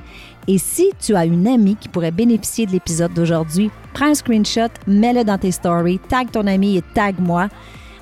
Et 0.47 0.57
si 0.57 0.91
tu 0.99 1.15
as 1.15 1.25
une 1.25 1.47
amie 1.47 1.77
qui 1.77 1.87
pourrait 1.87 2.11
bénéficier 2.11 2.65
de 2.65 2.71
l'épisode 2.71 3.13
d'aujourd'hui, 3.13 3.71
prends 3.93 4.07
un 4.07 4.15
screenshot, 4.15 4.67
mets-le 4.85 5.23
dans 5.23 5.37
tes 5.37 5.51
stories, 5.51 5.99
tag 6.09 6.29
ton 6.29 6.45
ami 6.45 6.77
et 6.77 6.83
tag 6.93 7.15
moi. 7.19 7.47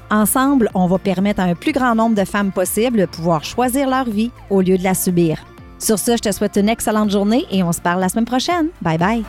Ensemble, 0.10 0.70
on 0.74 0.88
va 0.88 0.98
permettre 0.98 1.40
à 1.40 1.44
un 1.44 1.56
plus 1.56 1.72
grand 1.72 1.96
nombre 1.96 2.16
de 2.16 2.26
femmes 2.26 2.52
possible 2.52 3.00
de 3.00 3.06
pouvoir 3.06 3.46
choisir 3.46 3.88
leur 3.88 4.10
vie 4.10 4.32
au 4.50 4.62
lieu 4.62 4.78
de 4.78 4.84
la 4.84 4.96
subir. 4.96 5.38
Sur 5.82 5.98
ce, 5.98 6.16
je 6.16 6.22
te 6.22 6.32
souhaite 6.32 6.58
une 6.58 6.70
excellente 6.70 7.10
journée 7.10 7.46
et 7.50 7.64
on 7.64 7.72
se 7.72 7.82
parle 7.82 8.00
la 8.00 8.10
semaine 8.10 8.26
prochaine. 8.26 8.68
Bye 8.82 8.98
bye. 8.98 9.24